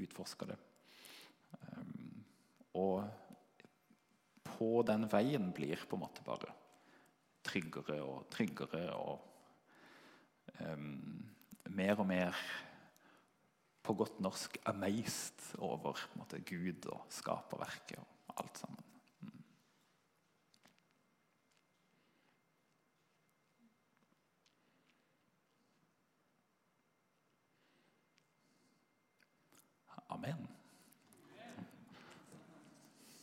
utforsker 0.00 0.52
det. 0.52 0.58
Um, 1.60 2.22
og 2.80 4.46
på 4.46 4.70
den 4.86 5.06
veien 5.10 5.50
blir 5.56 5.82
på 5.88 5.98
en 5.98 6.04
måte 6.04 6.24
bare 6.26 6.54
tryggere 7.46 7.98
og 8.04 8.26
tryggere 8.32 8.86
og 8.94 9.22
um, 10.60 11.24
mer 11.72 12.02
og 12.02 12.06
mer 12.08 12.36
på 13.82 13.94
godt 13.94 14.20
norsk 14.20 14.58
'amazed' 14.66 15.58
over 15.58 15.96
måte, 16.14 16.40
Gud 16.40 16.86
og 16.92 17.06
skaperverket 17.08 17.98
og 18.28 18.44
alt 18.44 18.58
sammen. 18.58 18.84
Mm. 19.20 19.44
Amen. 30.08 30.49